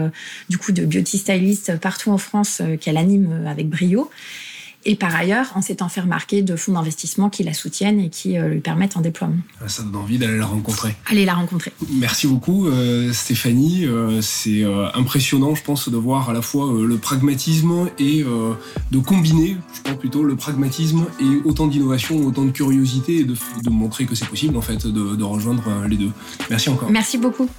du 0.50 0.58
coup 0.58 0.72
de 0.72 0.86
beauty 0.86 1.18
stylistes 1.18 1.80
partout 1.80 2.12
en 2.12 2.18
France 2.18 2.62
qu'elle 2.80 2.98
anime 2.98 3.46
avec 3.48 3.70
brio 3.70 4.10
et 4.86 4.96
par 4.96 5.16
ailleurs 5.16 5.52
en 5.56 5.62
s'étant 5.62 5.90
fait 5.90 6.02
remarquer 6.02 6.42
de 6.42 6.56
fonds 6.56 6.74
d'investissement 6.74 7.30
qui 7.30 7.44
la 7.44 7.54
soutiennent 7.54 8.00
et 8.00 8.10
qui 8.10 8.38
euh, 8.38 8.48
lui 8.50 8.60
permettent 8.60 8.98
un 8.98 9.02
déploiement. 9.02 9.38
Ah, 9.62 9.68
ça 9.68 9.84
donne 9.84 9.96
envie 9.96 10.18
d'aller 10.18 10.38
la 10.38 10.46
rencontrer. 10.46 10.96
Allez 11.10 11.26
la 11.26 11.34
rencontrer. 11.36 11.72
Merci 11.92 12.28
beaucoup 12.28 12.68
euh, 12.68 13.12
Stéphanie. 13.14 13.86
Euh, 13.86 14.22
c'est 14.22 14.64
impressionnant, 14.94 15.56
je 15.56 15.64
pense, 15.64 15.90
de 15.90 15.98
voir 15.98 16.30
à 16.30 16.34
la 16.34 16.42
fois 16.42 16.72
le 16.74 16.98
pragmatisme 16.98 17.90
et 18.00 18.24
de 18.24 19.00
combiner, 19.00 19.58
je 19.74 19.82
pense 19.82 19.98
plutôt, 19.98 20.24
le 20.24 20.36
pragmatisme 20.36 21.06
et 21.20 21.48
autant 21.48 21.68
d'innovation, 21.68 22.18
autant 22.26 22.46
de 22.46 22.52
curiosité 22.52 23.20
et 23.20 23.24
de, 23.24 23.36
de 23.64 23.70
montrer 23.70 24.06
que 24.06 24.16
c'est 24.16 24.28
possible 24.28 24.58
en 24.58 24.62
fait 24.62 24.86
de, 24.86 25.16
de 25.16 25.24
rejoindre 25.24 25.64
les 25.88 25.98
deux. 25.98 26.12
Merci 26.50 26.70
encore. 26.70 26.90
Merci 26.90 27.18
beaucoup. 27.18 27.50